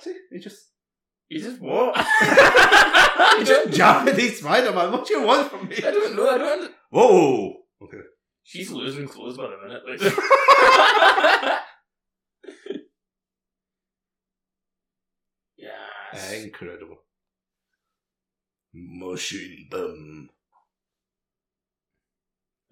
see, 0.00 0.14
he 0.30 0.38
just, 0.38 0.70
You 1.28 1.40
just 1.40 1.60
what? 1.60 1.94
You 3.38 3.44
just 3.44 3.70
Japanese 3.76 4.38
Spider-Man. 4.40 4.92
What 4.92 5.06
do 5.06 5.14
you 5.14 5.22
want 5.22 5.50
from 5.50 5.68
me? 5.68 5.76
I 5.76 5.90
don't 5.90 6.16
know. 6.16 6.28
I 6.30 6.38
don't. 6.38 6.70
Whoa. 6.90 7.54
Okay. 7.82 7.98
She's 8.42 8.70
losing 8.70 9.08
clothes 9.08 9.36
by 9.36 9.44
the 9.44 9.56
minute. 9.66 9.82
Like. 9.88 10.00
yes. 15.56 16.32
Incredible. 16.42 16.98
Machine 18.74 19.68
boom. 19.70 20.30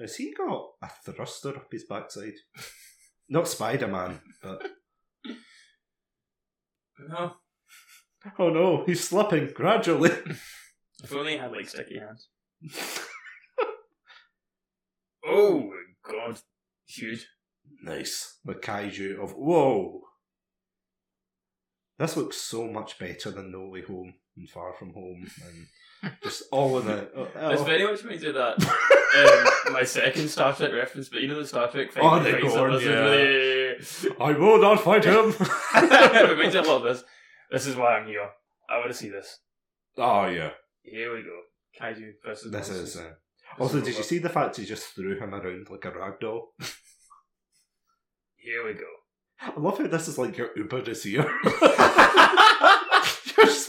Has 0.00 0.16
he 0.16 0.34
got 0.34 0.70
a 0.82 0.88
thruster 1.04 1.56
up 1.56 1.68
his 1.70 1.84
backside? 1.84 2.34
Not 3.28 3.46
Spider 3.48 3.86
Man, 3.86 4.20
but. 4.42 4.66
No. 7.08 7.32
Oh 8.38 8.50
no, 8.50 8.84
he's 8.84 9.08
slipping 9.08 9.50
gradually. 9.54 10.10
If 11.02 11.12
only 11.14 11.32
he 11.32 11.38
had 11.38 11.52
like 11.52 11.68
sticky 11.68 11.98
hands. 11.98 12.28
Oh 15.24 15.60
my 15.60 16.12
god. 16.12 16.40
Huge. 16.86 17.26
nice. 17.82 18.38
The 18.44 18.54
kaiju 18.54 19.22
of. 19.22 19.32
Whoa! 19.32 20.02
This 21.98 22.16
looks 22.16 22.38
so 22.38 22.66
much 22.66 22.98
better 22.98 23.30
than 23.30 23.52
No 23.52 23.68
Way 23.68 23.82
Home 23.82 24.14
and 24.36 24.50
Far 24.50 24.74
From 24.74 24.92
Home 24.94 25.30
and 25.46 25.66
just 26.22 26.44
all 26.50 26.78
in 26.80 26.88
it. 26.88 27.12
Oh, 27.16 27.22
It's 27.52 27.60
oh. 27.60 27.64
very 27.64 27.84
much 27.84 28.04
me 28.04 28.16
do 28.18 28.32
that. 28.32 28.58
Um, 29.68 29.72
my 29.74 29.84
second 29.84 30.28
Star 30.28 30.54
Trek 30.54 30.72
reference, 30.72 31.08
but 31.08 31.20
you 31.20 31.28
know 31.28 31.38
the 31.40 31.46
Star 31.46 31.68
Trek 31.70 31.92
fight 31.92 32.02
Oh, 32.04 32.18
the 32.22 32.32
Gorn, 32.40 32.72
yeah. 32.80 32.88
really- 32.88 33.76
I 34.20 34.32
will 34.32 34.58
not 34.60 34.80
fight 34.80 35.04
him! 35.04 35.34
it 35.38 36.30
reminds 36.30 36.54
me 36.54 36.60
a 36.60 36.62
lot 36.62 36.76
of 36.78 36.82
this. 36.84 37.04
This 37.50 37.66
is 37.66 37.76
why 37.76 37.96
I'm 37.96 38.06
here. 38.06 38.28
I 38.70 38.78
want 38.78 38.90
to 38.90 38.94
see 38.96 39.10
this. 39.10 39.38
oh, 39.98 40.26
yeah. 40.26 40.50
Here 40.82 41.14
we 41.14 41.22
go. 41.22 41.38
Kaiju 41.80 42.12
versus 42.24 42.50
This 42.50 42.68
monsters. 42.68 42.96
is. 42.96 42.96
Uh, 42.96 43.12
also, 43.58 43.80
did 43.80 43.96
you 43.96 44.02
see 44.02 44.18
the 44.18 44.28
fact 44.30 44.56
he 44.56 44.64
just 44.64 44.86
threw 44.94 45.18
him 45.18 45.34
around 45.34 45.68
like 45.70 45.84
a 45.84 45.90
rag 45.90 46.18
doll? 46.20 46.54
Here 48.36 48.64
we 48.66 48.72
go. 48.74 48.86
I 49.40 49.52
love 49.60 49.78
how 49.78 49.86
this 49.86 50.08
is 50.08 50.18
like 50.18 50.36
your 50.38 50.50
Uber 50.56 50.80
is 50.90 51.02
here. 51.04 51.22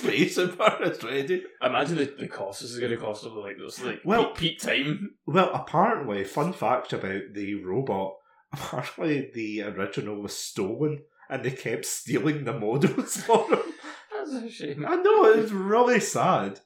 space 0.04 0.38
Uber 0.38 0.78
is 0.84 1.04
ready. 1.04 1.44
Imagine 1.62 1.98
the, 1.98 2.14
the 2.20 2.28
cost 2.28 2.62
this 2.62 2.72
is 2.72 2.80
going 2.80 2.92
to 2.92 2.98
cost 2.98 3.26
over 3.26 3.40
like 3.40 3.58
this, 3.58 3.82
like 3.84 4.02
Well- 4.04 4.32
peak, 4.32 4.60
peak 4.60 4.62
time. 4.62 5.16
Well, 5.26 5.52
apparently, 5.54 6.24
fun 6.24 6.54
fact 6.54 6.94
about 6.94 7.34
the 7.34 7.56
robot 7.56 8.16
apparently 8.54 9.32
the 9.34 9.64
original 9.64 10.22
was 10.22 10.38
stolen 10.38 11.02
and 11.30 11.44
they 11.44 11.52
kept 11.52 11.86
stealing 11.86 12.44
the 12.44 12.54
models 12.54 13.18
for 13.18 13.48
him. 13.50 13.60
That's 14.12 14.32
a 14.32 14.50
shame. 14.50 14.86
I 14.88 14.96
know, 14.96 15.26
it's 15.26 15.52
really 15.52 16.00
sad. 16.00 16.60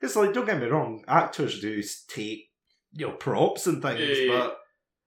Because, 0.00 0.16
like, 0.16 0.32
don't 0.32 0.46
get 0.46 0.58
me 0.60 0.66
wrong, 0.66 1.04
actors 1.06 1.60
do 1.60 1.82
take, 2.08 2.48
you 2.92 3.06
know, 3.08 3.12
props 3.12 3.66
and 3.66 3.82
things, 3.82 4.00
Yeah, 4.00 4.38
but. 4.38 4.56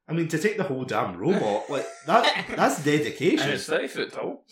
I 0.08 0.12
mean, 0.13 0.28
to 0.28 0.38
take 0.38 0.58
the 0.58 0.63
whole 0.63 0.84
damn 0.84 1.15
robot, 1.17 1.69
like 1.69 1.88
that, 2.06 2.45
that's 2.58 2.84
dedication. 2.84 3.39
And 3.39 3.54
it's 3.54 3.65
thirty 3.65 3.88
foot 3.88 4.12
tall. 4.12 4.45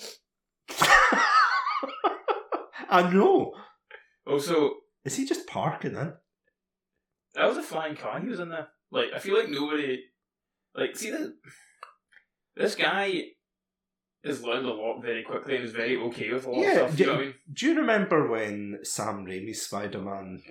I 2.92 3.12
know. 3.12 3.54
Oh, 4.28 4.34
also, 4.34 4.72
Is 5.06 5.16
he 5.16 5.26
just 5.26 5.48
parking 5.48 5.96
in? 5.96 6.14
that 7.34 7.46
was 7.48 7.58
a 7.58 7.64
flying 7.64 7.96
car 7.96 8.20
he 8.20 8.28
was 8.28 8.40
in 8.42 8.50
there. 8.50 8.68
Like, 8.92 9.08
I 9.16 9.20
feel 9.20 9.38
like 9.40 9.50
nobody, 9.50 10.04
like, 10.76 10.96
see 10.98 11.12
that 11.12 11.34
this 12.56 12.76
guy 12.76 13.24
has 14.26 14.44
learned 14.44 14.66
a 14.66 14.74
lot 14.74 15.02
very 15.02 15.24
quickly 15.24 15.56
and 15.56 15.64
is 15.64 15.72
very 15.72 15.96
okay 15.98 16.32
with 16.34 16.46
a 16.46 16.52
lot 16.52 16.60
Yeah, 16.62 16.72
of 16.82 16.94
stuff. 16.94 17.00
You 17.00 17.06
know 17.08 17.14
I 17.16 17.20
mean? 17.20 17.34
Do 17.54 17.66
you 17.68 17.76
remember 17.78 18.28
when 18.30 18.80
Sam 18.84 19.26
Raimi's 19.26 19.62
Spider 19.64 20.00
Man, 20.00 20.42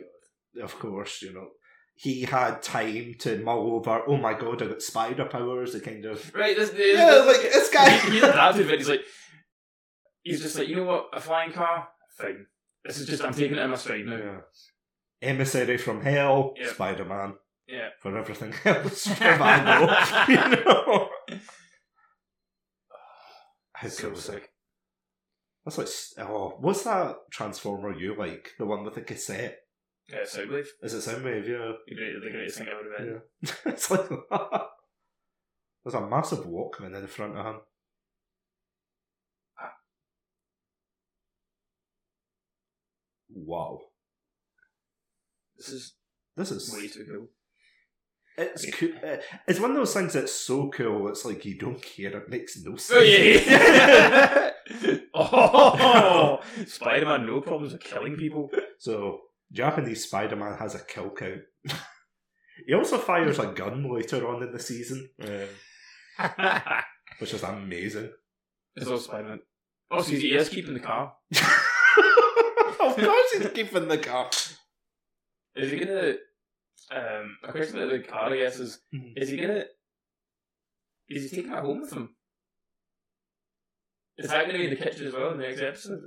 of 0.62 0.76
course, 0.78 1.20
you 1.22 1.32
know, 1.34 1.48
he 1.94 2.22
had 2.22 2.62
time 2.62 3.14
to 3.20 3.38
mull 3.44 3.74
over, 3.76 4.02
oh 4.08 4.16
my 4.16 4.32
god, 4.32 4.62
I 4.62 4.66
got 4.68 4.80
spider 4.82 5.26
powers, 5.26 5.74
the 5.74 5.80
kind 5.80 6.04
of. 6.06 6.34
Right. 6.34 6.56
This, 6.56 6.70
this, 6.70 6.98
Yeah, 6.98 7.10
this- 7.10 7.26
like, 7.26 7.52
this 7.52 7.70
guy- 7.70 7.90
He, 7.98 8.10
he's 8.12 8.22
adapted. 8.22 8.70
He's 8.70 8.88
like, 8.88 9.02
he's 10.22 10.40
just 10.40 10.58
like, 10.58 10.68
you 10.68 10.76
know 10.76 10.84
what? 10.84 11.10
A 11.12 11.20
flying 11.20 11.52
car, 11.52 11.88
fine. 12.18 12.46
This 12.84 12.98
is 12.98 13.06
just 13.06 13.22
I'm 13.24 13.32
taking 13.34 13.56
it 13.56 13.62
in 13.62 13.70
my 13.70 13.76
stride 13.76 14.06
now. 14.06 14.16
Yeah. 14.16 14.40
Emissary 15.22 15.76
from 15.76 16.00
Hell, 16.00 16.54
Yeah. 16.58 16.70
Spider 16.72 17.04
Man, 17.04 17.34
Yeah. 17.66 17.90
for 18.00 18.16
everything 18.16 18.54
else 18.64 19.02
survival. 19.02 19.88
you 20.28 20.36
know? 20.36 21.08
How 23.74 23.88
So 23.88 24.08
cool 24.08 24.18
is 24.18 24.26
that? 24.26 24.32
sick. 24.32 24.50
That's 25.64 25.78
like, 26.16 26.26
oh, 26.28 26.56
what's 26.60 26.84
that 26.84 27.16
Transformer 27.30 27.94
you 27.98 28.14
like? 28.16 28.52
The 28.58 28.64
one 28.66 28.84
with 28.84 28.94
the 28.94 29.02
cassette? 29.02 29.58
Yeah, 30.08 30.22
Soundwave. 30.24 30.66
Is 30.82 30.94
it 30.94 31.04
Soundwave? 31.08 31.46
Yeah. 31.46 31.72
The, 31.86 31.94
great, 31.94 32.14
the 32.24 32.30
greatest 32.30 32.58
thing 32.58 32.68
ever 32.68 32.80
invented. 32.90 33.22
Yeah. 33.42 33.50
it's 33.72 33.90
like 33.90 34.08
There's 35.84 35.94
a 35.94 36.06
massive 36.06 36.40
Walkman 36.46 36.94
in 36.96 37.02
the 37.02 37.08
front 37.08 37.36
of 37.38 37.46
him. 37.46 37.60
Wow. 43.34 43.80
This 45.56 45.68
is 45.68 45.94
This 46.36 46.50
is 46.50 46.72
way 46.74 46.88
too 46.88 47.04
cool. 47.10 47.28
it's 48.38 48.70
cool. 48.72 48.90
uh, 49.04 49.16
It's 49.46 49.60
one 49.60 49.70
of 49.70 49.76
those 49.76 49.92
things 49.94 50.12
that's 50.14 50.32
so 50.32 50.70
cool. 50.70 51.08
It's 51.08 51.24
like 51.24 51.44
you 51.44 51.58
don't 51.58 51.80
care. 51.82 52.16
It 52.16 52.28
makes 52.30 52.56
no 52.62 52.76
sense. 52.76 52.98
Oh 52.98 53.02
yeah! 53.02 54.50
oh, 55.14 56.40
Spider-Man, 56.66 57.26
no 57.26 57.40
problems 57.40 57.72
with 57.72 57.82
killing 57.82 58.16
people. 58.16 58.50
so 58.78 59.20
Japanese 59.52 60.04
Spider-Man 60.04 60.56
has 60.58 60.74
a 60.74 60.84
kill 60.84 61.10
count. 61.10 61.42
he 62.66 62.72
also 62.74 62.98
fires 62.98 63.38
a 63.38 63.46
gun 63.48 63.92
later 63.92 64.26
on 64.28 64.42
in 64.42 64.52
the 64.52 64.58
season, 64.60 65.10
um, 65.22 65.48
which 67.18 67.34
is 67.34 67.42
amazing. 67.42 68.10
it's 68.76 68.86
all 68.88 68.98
Spider-Man. 68.98 69.40
Oh, 69.90 70.02
so 70.02 70.12
he 70.12 70.34
is 70.34 70.48
keeping 70.48 70.74
the 70.74 70.80
car. 70.80 71.14
of 72.86 72.96
course, 72.96 73.32
he's 73.32 73.48
keeping 73.50 73.88
the 73.88 73.98
car. 73.98 74.30
Is 75.56 75.70
he 75.70 75.78
gonna? 75.78 76.14
Um, 76.92 77.36
a 77.44 77.52
question 77.52 77.78
about 77.78 77.92
the 77.92 77.98
car, 78.00 78.32
I 78.32 78.36
guess, 78.38 78.58
is 78.58 78.80
Mhm. 78.94 79.12
is 79.16 79.28
he 79.28 79.36
gonna? 79.36 79.64
Is 81.08 81.30
he 81.30 81.36
taking 81.36 81.52
it 81.52 81.58
home 81.58 81.80
with 81.82 81.92
him? 81.92 82.14
Is 84.16 84.28
that 84.30 84.42
going 84.46 84.52
to 84.52 84.58
be 84.58 84.64
in 84.64 84.70
the 84.70 84.76
kitchen 84.76 85.06
as 85.06 85.14
well 85.14 85.30
in 85.32 85.38
the 85.38 85.46
next 85.46 85.60
episode? 85.60 85.98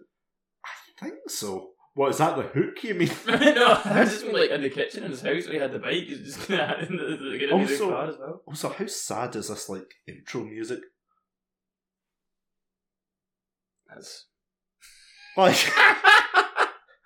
I 0.63 1.03
think 1.03 1.15
so. 1.29 1.71
What 1.95 2.11
is 2.11 2.19
that? 2.19 2.35
The 2.37 2.43
hook? 2.43 2.83
You 2.83 2.93
mean? 2.95 3.09
no, 3.27 3.81
I 3.85 4.03
just 4.05 4.23
mean 4.23 4.33
like 4.35 4.51
in 4.51 4.61
the 4.61 4.69
kitchen 4.69 5.03
in 5.03 5.11
his 5.11 5.21
house 5.21 5.45
where 5.45 5.53
he 5.53 5.59
had 5.59 5.71
the 5.73 5.79
bike. 5.79 5.93
He's 6.05 6.19
just 6.35 6.47
going 6.47 6.59
to 6.59 6.63
add 6.77 6.83
in 6.89 6.95
the, 6.97 7.03
the, 7.03 7.37
gonna 7.39 7.65
the 7.65 7.73
Also- 7.73 7.89
car 7.89 8.09
as 8.09 8.17
well. 8.19 8.41
Also, 8.47 8.69
how 8.69 8.85
sad 8.85 9.35
is 9.35 9.47
this 9.49 9.67
like 9.67 9.91
intro 10.07 10.43
music? 10.43 10.79
That's 13.87 14.27
Like, 15.37 15.55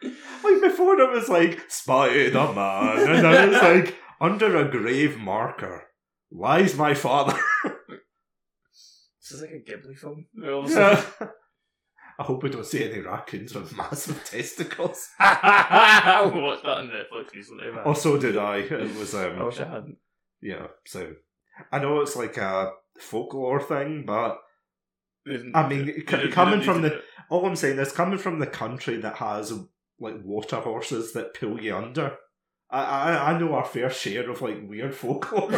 like 0.03 0.61
before 0.61 0.99
it 0.99 1.11
was 1.11 1.29
like 1.29 1.61
Spider 1.69 2.31
Man, 2.53 3.09
and 3.09 3.23
now 3.23 3.31
it's 3.31 3.61
like 3.87 3.95
under 4.21 4.57
a 4.57 4.69
grave 4.69 5.17
marker 5.17 5.83
lies 6.31 6.75
my 6.75 6.93
father. 6.93 7.37
this 7.63 9.31
is 9.31 9.41
like 9.41 9.51
a 9.51 9.71
Ghibli 9.71 9.97
film. 9.97 10.25
Where 10.33 10.53
all 10.53 10.63
of 10.65 10.69
a 10.69 10.73
sudden- 10.73 11.03
Yeah. 11.21 11.27
I 12.19 12.23
hope 12.23 12.41
we 12.41 12.49
don't 12.49 12.65
see 12.65 12.83
any 12.83 12.99
raccoons 13.01 13.53
with 13.53 13.77
massive 13.77 14.23
testicles. 14.25 15.07
I 15.19 16.21
watched 16.33 16.63
that 16.63 16.77
on 16.79 16.87
Netflix 16.89 17.31
recently. 17.35 17.69
Man. 17.69 17.83
Oh, 17.85 17.93
so 17.93 18.17
did 18.17 18.35
I. 18.37 18.57
It 18.57 18.95
was 18.95 19.13
I 19.13 19.29
um, 19.29 19.45
wish 19.45 19.59
I 19.59 19.65
hadn't. 19.69 19.97
yeah. 20.41 20.65
So 20.87 21.13
I 21.71 21.77
know 21.77 22.01
it's 22.01 22.15
like 22.15 22.37
a 22.37 22.71
folklore 22.99 23.61
thing, 23.61 24.03
but 24.07 24.39
I 25.53 25.67
mean, 25.69 25.85
You 25.87 25.93
c- 25.93 26.03
didn't- 26.05 26.31
coming 26.31 26.61
from 26.61 26.81
the 26.81 27.01
all 27.29 27.45
I'm 27.45 27.55
saying 27.55 27.77
is 27.77 27.91
coming 27.91 28.17
from 28.17 28.39
the 28.39 28.47
country 28.47 28.97
that 28.97 29.17
has 29.17 29.53
like 29.99 30.15
water 30.23 30.57
horses 30.57 31.13
that 31.13 31.33
pull 31.33 31.61
you 31.61 31.75
under. 31.75 32.17
I 32.69 32.83
I, 32.83 33.31
I 33.33 33.39
know 33.39 33.53
our 33.55 33.65
fair 33.65 33.89
share 33.89 34.29
of 34.29 34.41
like 34.41 34.67
weird 34.67 34.93
folklore. 34.95 35.51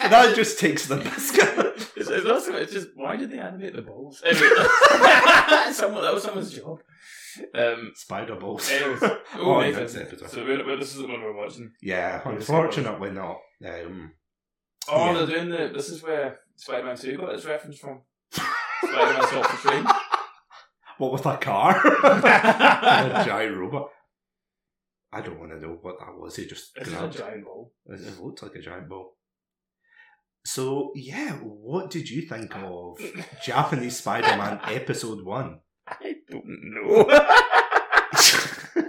and 0.00 0.12
that 0.12 0.34
just 0.34 0.58
takes 0.58 0.86
the 0.86 0.96
biscuit. 0.96 1.58
It's, 1.94 2.08
it's 2.10 2.26
also 2.26 2.54
it's 2.56 2.72
just 2.72 2.88
why 2.96 3.16
did 3.16 3.30
they 3.30 3.38
animate 3.38 3.74
the 3.76 3.82
balls? 3.82 4.22
Anyway, 4.24 4.48
someone 5.72 6.02
that 6.02 6.12
was 6.14 6.22
someone's 6.24 6.52
job. 6.52 6.80
Um. 7.54 7.92
Spider 7.94 8.34
balls. 8.36 8.68
Anyways, 8.70 9.02
Oh, 9.02 9.18
oh, 9.36 9.60
yeah, 9.60 9.66
Nathan. 9.68 9.82
it's 9.84 9.96
episode. 9.96 10.30
So 10.30 10.44
we're, 10.44 10.66
we're, 10.66 10.76
this 10.78 10.92
is 10.94 11.00
the 11.02 11.06
one 11.06 11.22
we're 11.22 11.36
watching. 11.36 11.70
yeah, 11.80 12.20
unfortunately 12.24 13.10
not. 13.10 13.38
Um, 13.64 14.12
Oh, 14.88 15.06
Yeah. 15.06 15.12
they're 15.12 15.26
doing 15.26 15.48
the. 15.50 15.70
This 15.72 15.90
is 15.90 16.02
where 16.02 16.40
Spider-Man 16.56 16.96
Two 16.96 17.16
got 17.18 17.34
its 17.34 17.44
reference 17.44 17.78
from. 17.78 18.00
Spider-Man 18.32 19.26
stops 19.28 19.62
the 19.62 19.68
train. 19.70 19.86
What 21.02 21.12
with 21.12 21.26
a 21.26 21.36
car? 21.36 21.74
a 22.04 23.24
giant 23.26 23.56
robot. 23.56 23.88
I 25.12 25.20
don't 25.20 25.40
want 25.40 25.50
to 25.50 25.58
know 25.60 25.76
what 25.80 25.98
that 25.98 26.16
was. 26.16 26.38
It 26.38 26.48
just 26.48 26.78
is 26.78 26.92
a 26.92 27.08
giant 27.08 27.44
ball. 27.44 27.72
It, 27.86 28.00
it 28.00 28.20
looked 28.22 28.42
like 28.42 28.54
a 28.54 28.60
giant 28.60 28.88
ball. 28.88 29.16
So 30.46 30.92
yeah, 30.94 31.32
what 31.32 31.90
did 31.90 32.08
you 32.08 32.22
think 32.22 32.54
of 32.54 33.00
Japanese 33.44 33.96
Spider-Man 33.98 34.60
Episode 34.64 35.24
One? 35.24 35.58
I 35.88 36.14
don't 36.30 36.44
know. 36.46 37.08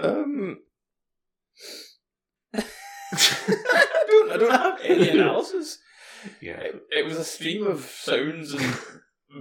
Um, 0.00 0.58
I 2.54 2.62
don't. 4.06 4.30
I 4.30 4.36
don't 4.36 4.50
have 4.52 4.80
any 4.84 5.08
analysis. 5.08 5.78
yeah. 6.40 6.60
It, 6.60 6.82
it 6.92 7.04
was 7.04 7.16
a 7.16 7.24
stream 7.24 7.66
of 7.66 7.80
sounds 7.80 8.52
and 8.52 8.76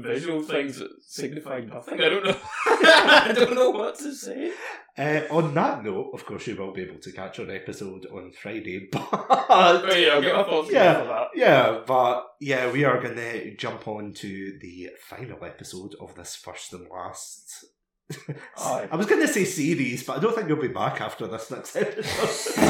visual 0.02 0.41
things 0.41 0.80
that 0.80 0.89
signified 1.06 1.69
nothing. 1.69 2.02
I 2.02 2.10
don't 2.10 2.26
know. 2.26 2.38
I 2.65 3.32
don't 3.34 3.56
know 3.56 3.69
what 3.71 3.97
to 4.00 4.13
say. 4.13 4.52
Uh, 4.97 5.21
on 5.30 5.54
that 5.54 5.84
note, 5.84 6.12
of 6.13 6.26
course, 6.26 6.47
you 6.47 6.56
will 6.56 6.73
be 6.73 6.82
able 6.82 7.00
to 7.00 7.12
catch 7.12 7.39
an 7.39 7.52
episode 7.52 8.06
on 8.08 8.32
Friday, 8.32 8.88
but 8.91 9.08
Oh 9.12 9.93
yeah, 9.95 10.13
I'll 10.15 10.21
get 10.21 10.36
my 10.36 10.43
thoughts 10.43 10.71
Yeah. 10.71 11.00
for 11.02 11.08
that. 11.08 11.28
yeah, 11.36 11.80
but 11.86 12.28
yeah, 12.41 12.71
we 12.71 12.84
are 12.84 13.02
going 13.02 13.15
to 13.15 13.56
jump 13.56 13.88
on 13.88 14.13
to 14.13 14.58
the 14.62 14.89
final 15.08 15.43
episode 15.45 15.93
of 16.02 16.15
this 16.15 16.36
first 16.36 16.73
and 16.73 16.88
last. 16.89 17.65
Aye. 18.58 18.88
I 18.91 18.95
was 18.95 19.06
going 19.06 19.21
to 19.21 19.28
say 19.28 19.43
series, 19.43 20.04
but 20.04 20.17
I 20.17 20.21
don't 20.21 20.34
think 20.34 20.47
you'll 20.47 20.62
be 20.62 20.69
back 20.69 21.02
after 21.02 21.28
this 21.28 21.52
next 21.52 21.76
episode. 21.76 22.63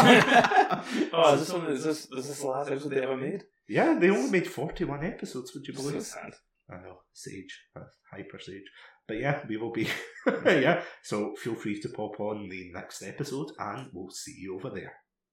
oh, 1.14 1.34
is 1.34 1.40
this 1.42 1.54
one? 1.54 1.68
Is 1.68 1.84
this 1.84 2.06
is 2.12 2.28
this 2.28 2.40
the 2.42 2.48
last 2.48 2.72
episode 2.72 2.90
they 2.90 3.04
ever 3.04 3.18
made? 3.18 3.44
yeah, 3.70 3.98
they 4.00 4.10
only 4.10 4.30
made 4.32 4.48
forty-one 4.48 5.06
episodes. 5.06 5.54
Would 5.54 5.68
you 5.68 5.74
So 5.76 5.84
believe? 5.84 6.04
sad. 6.04 6.34
I 6.70 6.76
know, 6.76 7.00
Sage, 7.14 7.64
uh, 7.76 7.86
Hyper 8.12 8.40
Sage. 8.40 8.70
But 9.08 9.20
yeah, 9.20 9.42
we 9.48 9.58
will 9.58 9.72
be. 9.72 9.88
yeah, 10.46 10.82
so 11.04 11.36
feel 11.36 11.56
free 11.56 11.80
to 11.82 11.90
pop 11.90 12.20
on 12.20 12.50
the 12.50 12.72
next 12.74 13.02
episode 13.02 13.52
and 13.58 13.90
we'll 13.94 14.10
see 14.10 14.36
you 14.38 14.56
over 14.56 14.70
there. 14.70 14.94